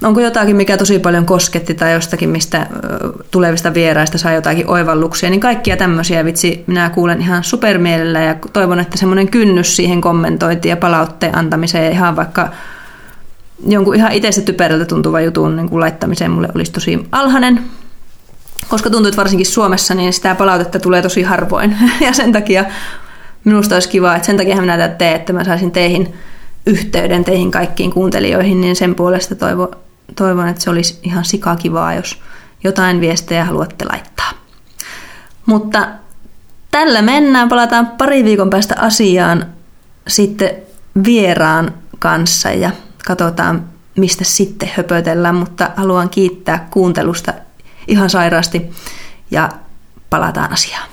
onko 0.04 0.20
jotakin, 0.20 0.56
mikä 0.56 0.76
tosi 0.76 0.98
paljon 0.98 1.26
kosketti 1.26 1.74
tai 1.74 1.92
jostakin, 1.92 2.28
mistä 2.30 2.66
tulevista 3.30 3.74
vieraista 3.74 4.18
saa 4.18 4.32
jotakin 4.32 4.70
oivalluksia, 4.70 5.30
niin 5.30 5.40
kaikkia 5.40 5.76
tämmöisiä 5.76 6.24
vitsi 6.24 6.64
minä 6.66 6.90
kuulen 6.90 7.20
ihan 7.20 7.44
supermielellä 7.44 8.20
ja 8.20 8.36
toivon, 8.52 8.80
että 8.80 8.98
semmoinen 8.98 9.28
kynnys 9.28 9.76
siihen 9.76 10.00
kommentointiin 10.00 10.70
ja 10.70 10.76
palautteen 10.76 11.38
antamiseen 11.38 11.92
ihan 11.92 12.16
vaikka 12.16 12.48
jonkun 13.66 13.94
ihan 13.94 14.12
itse 14.12 14.40
typerältä 14.40 14.84
tuntuva 14.84 15.20
jutun 15.20 15.56
niin 15.56 15.68
kuin 15.68 15.80
laittamiseen 15.80 16.30
mulle 16.30 16.48
olisi 16.54 16.72
tosi 16.72 17.06
alhainen, 17.12 17.60
koska 18.68 18.90
tuntuu, 18.90 19.08
että 19.08 19.16
varsinkin 19.16 19.46
Suomessa 19.46 19.94
niin 19.94 20.12
sitä 20.12 20.34
palautetta 20.34 20.80
tulee 20.80 21.02
tosi 21.02 21.22
harvoin. 21.22 21.76
Ja 22.00 22.12
sen 22.12 22.32
takia 22.32 22.64
minusta 23.44 23.76
olisi 23.76 23.88
kiva, 23.88 24.16
että 24.16 24.26
sen 24.26 24.36
takia 24.36 24.60
minä 24.60 24.76
tätä 24.76 24.94
teen, 24.94 25.16
että 25.16 25.32
mä 25.32 25.44
saisin 25.44 25.70
teihin 25.70 26.14
yhteyden 26.66 27.24
teihin 27.24 27.50
kaikkiin 27.50 27.90
kuuntelijoihin, 27.90 28.60
niin 28.60 28.76
sen 28.76 28.94
puolesta 28.94 29.34
toivo, 29.34 29.70
toivon, 30.14 30.48
että 30.48 30.62
se 30.62 30.70
olisi 30.70 30.98
ihan 31.02 31.24
sikakivaa, 31.24 31.94
jos 31.94 32.22
jotain 32.64 33.00
viestejä 33.00 33.44
haluatte 33.44 33.84
laittaa. 33.92 34.30
Mutta 35.46 35.88
tällä 36.70 37.02
mennään, 37.02 37.48
palataan 37.48 37.86
pari 37.86 38.24
viikon 38.24 38.50
päästä 38.50 38.74
asiaan 38.78 39.46
sitten 40.08 40.50
vieraan 41.04 41.74
kanssa 41.98 42.50
ja 42.50 42.70
katsotaan, 43.06 43.64
mistä 43.96 44.24
sitten 44.24 44.70
höpötellään, 44.76 45.34
mutta 45.34 45.70
haluan 45.76 46.10
kiittää 46.10 46.68
kuuntelusta 46.70 47.32
ihan 47.88 48.10
sairaasti 48.10 48.70
ja 49.30 49.48
palataan 50.10 50.52
asiaan. 50.52 50.91